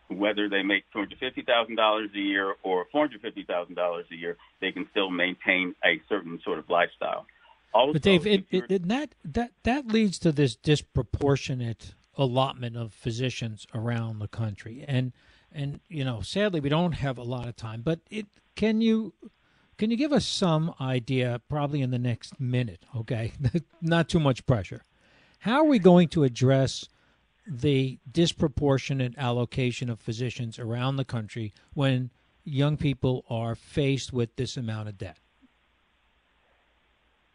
whether 0.08 0.48
they 0.48 0.62
make 0.62 0.84
$250,000 0.94 2.14
a 2.14 2.18
year 2.18 2.54
or 2.62 2.86
$450,000 2.94 4.02
a 4.10 4.14
year, 4.14 4.36
they 4.60 4.72
can 4.72 4.86
still 4.90 5.10
maintain 5.10 5.74
a 5.84 6.00
certain 6.08 6.40
sort 6.44 6.58
of 6.58 6.68
lifestyle. 6.70 7.26
Also, 7.74 7.92
but 7.92 8.02
Dave, 8.02 8.26
it, 8.26 8.46
it, 8.50 8.88
that 8.88 9.14
that 9.24 9.52
that 9.62 9.88
leads 9.88 10.18
to 10.20 10.32
this 10.32 10.56
disproportionate 10.56 11.94
allotment 12.16 12.76
of 12.76 12.92
physicians 12.92 13.66
around 13.74 14.18
the 14.18 14.28
country, 14.28 14.84
and 14.88 15.12
and 15.52 15.80
you 15.88 16.04
know, 16.04 16.20
sadly, 16.20 16.60
we 16.60 16.68
don't 16.68 16.92
have 16.92 17.18
a 17.18 17.22
lot 17.22 17.46
of 17.46 17.56
time. 17.56 17.82
But 17.82 18.00
it 18.10 18.26
can 18.56 18.80
you 18.80 19.12
can 19.78 19.92
you 19.92 19.96
give 19.96 20.12
us 20.12 20.26
some 20.26 20.74
idea, 20.80 21.40
probably 21.48 21.82
in 21.82 21.92
the 21.92 21.98
next 22.00 22.40
minute, 22.40 22.84
okay? 22.96 23.32
Not 23.80 24.08
too 24.08 24.18
much 24.18 24.44
pressure. 24.44 24.84
How 25.38 25.58
are 25.58 25.64
we 25.64 25.78
going 25.78 26.08
to 26.08 26.24
address 26.24 26.88
the 27.46 27.98
disproportionate 28.10 29.16
allocation 29.16 29.88
of 29.88 30.00
physicians 30.00 30.58
around 30.58 30.96
the 30.96 31.04
country 31.04 31.54
when 31.74 32.10
young 32.44 32.76
people 32.76 33.24
are 33.30 33.54
faced 33.54 34.12
with 34.12 34.34
this 34.34 34.56
amount 34.56 34.88
of 34.88 34.98
debt? 34.98 35.18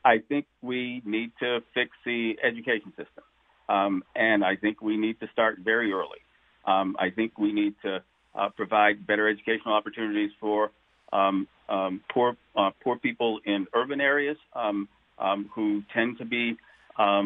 I 0.05 0.19
think 0.19 0.45
we 0.61 1.01
need 1.05 1.31
to 1.39 1.59
fix 1.73 1.91
the 2.05 2.37
education 2.43 2.91
system. 2.97 3.23
Um, 3.69 4.03
and 4.15 4.43
I 4.43 4.55
think 4.55 4.81
we 4.81 4.97
need 4.97 5.19
to 5.21 5.27
start 5.31 5.59
very 5.59 5.91
early. 5.91 6.19
Um, 6.65 6.95
I 6.99 7.09
think 7.09 7.37
we 7.37 7.53
need 7.53 7.75
to 7.83 8.03
uh, 8.35 8.49
provide 8.49 9.07
better 9.07 9.29
educational 9.29 9.73
opportunities 9.73 10.31
for 10.39 10.71
um, 11.11 11.47
um 11.69 12.01
poor 12.11 12.35
uh, 12.57 12.71
poor 12.83 12.97
people 12.97 13.39
in 13.45 13.67
urban 13.73 14.01
areas 14.01 14.37
um, 14.53 14.89
um, 15.19 15.49
who 15.53 15.83
tend 15.93 16.17
to 16.17 16.25
be 16.25 16.57
uh, 16.97 17.21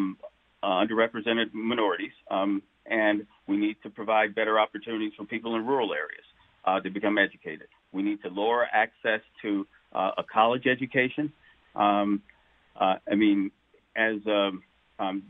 underrepresented 0.63 1.53
minorities, 1.53 2.11
and 2.89 3.25
we 3.47 3.57
need 3.57 3.77
to 3.83 3.89
provide 3.89 4.35
better 4.35 4.59
opportunities 4.59 5.13
for 5.17 5.25
people 5.25 5.55
in 5.55 5.65
rural 5.65 5.93
areas 5.93 6.25
uh, 6.65 6.79
to 6.81 6.89
become 6.89 7.17
educated. 7.17 7.67
We 7.91 8.03
need 8.03 8.21
to 8.23 8.29
lower 8.29 8.67
access 8.71 9.21
to 9.41 9.65
uh, 9.93 10.11
a 10.17 10.23
college 10.23 10.67
education. 10.67 11.31
Um, 11.75 12.21
uh, 12.79 12.95
I 13.11 13.15
mean, 13.15 13.51
as 13.95 14.17
um, 14.27 14.63
um, 14.99 15.23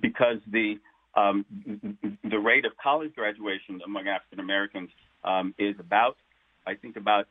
because 0.00 0.38
the 0.50 0.78
um, 1.14 1.44
the 2.22 2.38
rate 2.38 2.64
of 2.64 2.72
college 2.82 3.14
graduation 3.14 3.80
among 3.84 4.06
African 4.06 4.38
Americans 4.38 4.90
um, 5.24 5.54
is 5.58 5.74
about, 5.78 6.16
I 6.66 6.74
think, 6.74 6.96
about 6.96 7.26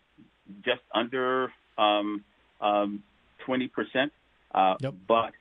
just 0.65 0.81
under 0.93 1.53
um, 1.77 2.23
um, 2.59 3.03
twenty 3.45 3.67
percent. 3.67 4.11
Uh, 4.53 4.75
yep. 4.81 4.95
But 5.07 5.33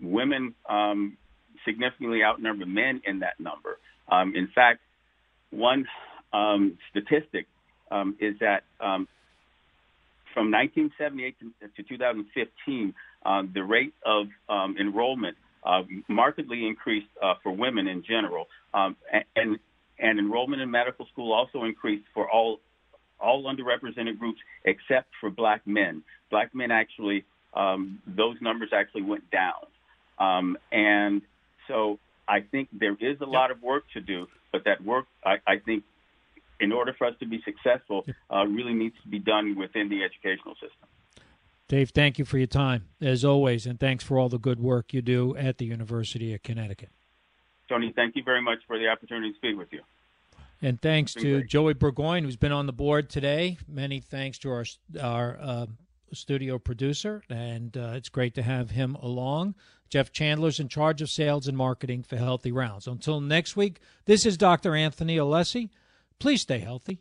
women 0.00 0.54
significantly 1.64 2.22
outnumber 2.22 2.66
men 2.66 3.02
in 3.04 3.20
that 3.20 3.40
number. 3.40 3.78
in 4.10 4.48
fact, 4.54 4.80
one 5.50 5.86
statistic 6.90 7.46
is 8.20 8.38
that 8.40 8.62
from 10.34 10.50
1978 10.50 11.36
to, 11.40 11.82
to 11.82 11.88
2015, 11.88 12.94
uh, 13.24 13.42
the 13.52 13.62
rate 13.62 13.94
of 14.04 14.26
um, 14.48 14.76
enrollment 14.78 15.36
uh, 15.64 15.82
markedly 16.08 16.66
increased 16.66 17.08
uh, 17.22 17.34
for 17.42 17.52
women 17.52 17.86
in 17.86 18.02
general, 18.02 18.46
um, 18.72 18.96
and 19.36 19.58
and 19.98 20.18
enrollment 20.18 20.62
in 20.62 20.70
medical 20.70 21.06
school 21.12 21.32
also 21.32 21.64
increased 21.64 22.06
for 22.14 22.30
all 22.30 22.60
all 23.20 23.44
underrepresented 23.44 24.18
groups 24.18 24.38
except 24.64 25.08
for 25.20 25.28
black 25.28 25.66
men. 25.66 26.02
Black 26.30 26.54
men 26.54 26.70
actually 26.70 27.24
um, 27.52 28.00
those 28.06 28.36
numbers 28.40 28.70
actually 28.72 29.02
went 29.02 29.30
down, 29.30 29.66
um, 30.18 30.56
and 30.72 31.20
so 31.68 31.98
I 32.26 32.40
think 32.40 32.68
there 32.72 32.96
is 32.98 33.20
a 33.20 33.26
lot 33.26 33.50
of 33.50 33.62
work 33.62 33.84
to 33.92 34.00
do, 34.00 34.28
but 34.52 34.64
that 34.64 34.82
work 34.82 35.06
I, 35.24 35.36
I 35.46 35.58
think 35.58 35.84
in 36.60 36.72
order 36.72 36.92
for 36.96 37.06
us 37.06 37.14
to 37.20 37.26
be 37.26 37.42
successful, 37.44 38.04
uh, 38.30 38.44
really 38.46 38.74
needs 38.74 38.96
to 39.02 39.08
be 39.08 39.18
done 39.18 39.56
within 39.56 39.88
the 39.88 40.02
educational 40.04 40.54
system. 40.54 40.88
Dave, 41.68 41.90
thank 41.90 42.18
you 42.18 42.24
for 42.24 42.36
your 42.36 42.48
time, 42.48 42.88
as 43.00 43.24
always, 43.24 43.64
and 43.64 43.78
thanks 43.78 44.02
for 44.02 44.18
all 44.18 44.28
the 44.28 44.38
good 44.38 44.58
work 44.58 44.92
you 44.92 45.00
do 45.00 45.36
at 45.36 45.58
the 45.58 45.64
University 45.64 46.34
of 46.34 46.42
Connecticut. 46.42 46.88
Tony, 47.68 47.92
thank 47.94 48.16
you 48.16 48.24
very 48.24 48.42
much 48.42 48.58
for 48.66 48.76
the 48.76 48.88
opportunity 48.88 49.30
to 49.30 49.36
speak 49.36 49.56
with 49.56 49.72
you. 49.72 49.80
And 50.60 50.82
thanks 50.82 51.14
to 51.14 51.38
great. 51.38 51.46
Joey 51.46 51.74
Burgoyne, 51.74 52.24
who's 52.24 52.36
been 52.36 52.52
on 52.52 52.66
the 52.66 52.72
board 52.72 53.08
today. 53.08 53.56
Many 53.68 54.00
thanks 54.00 54.36
to 54.38 54.50
our 54.50 54.64
our 55.00 55.38
uh, 55.40 55.66
studio 56.12 56.58
producer, 56.58 57.22
and 57.30 57.76
uh, 57.76 57.92
it's 57.94 58.08
great 58.08 58.34
to 58.34 58.42
have 58.42 58.70
him 58.70 58.96
along. 58.96 59.54
Jeff 59.88 60.12
Chandler's 60.12 60.60
in 60.60 60.68
charge 60.68 61.00
of 61.02 61.10
sales 61.10 61.48
and 61.48 61.56
marketing 61.56 62.02
for 62.02 62.16
Healthy 62.16 62.52
Rounds. 62.52 62.86
Until 62.86 63.20
next 63.20 63.56
week, 63.56 63.80
this 64.04 64.26
is 64.26 64.36
Dr. 64.36 64.74
Anthony 64.74 65.16
Alessi. 65.16 65.70
Please 66.20 66.42
stay 66.42 66.58
healthy 66.58 67.00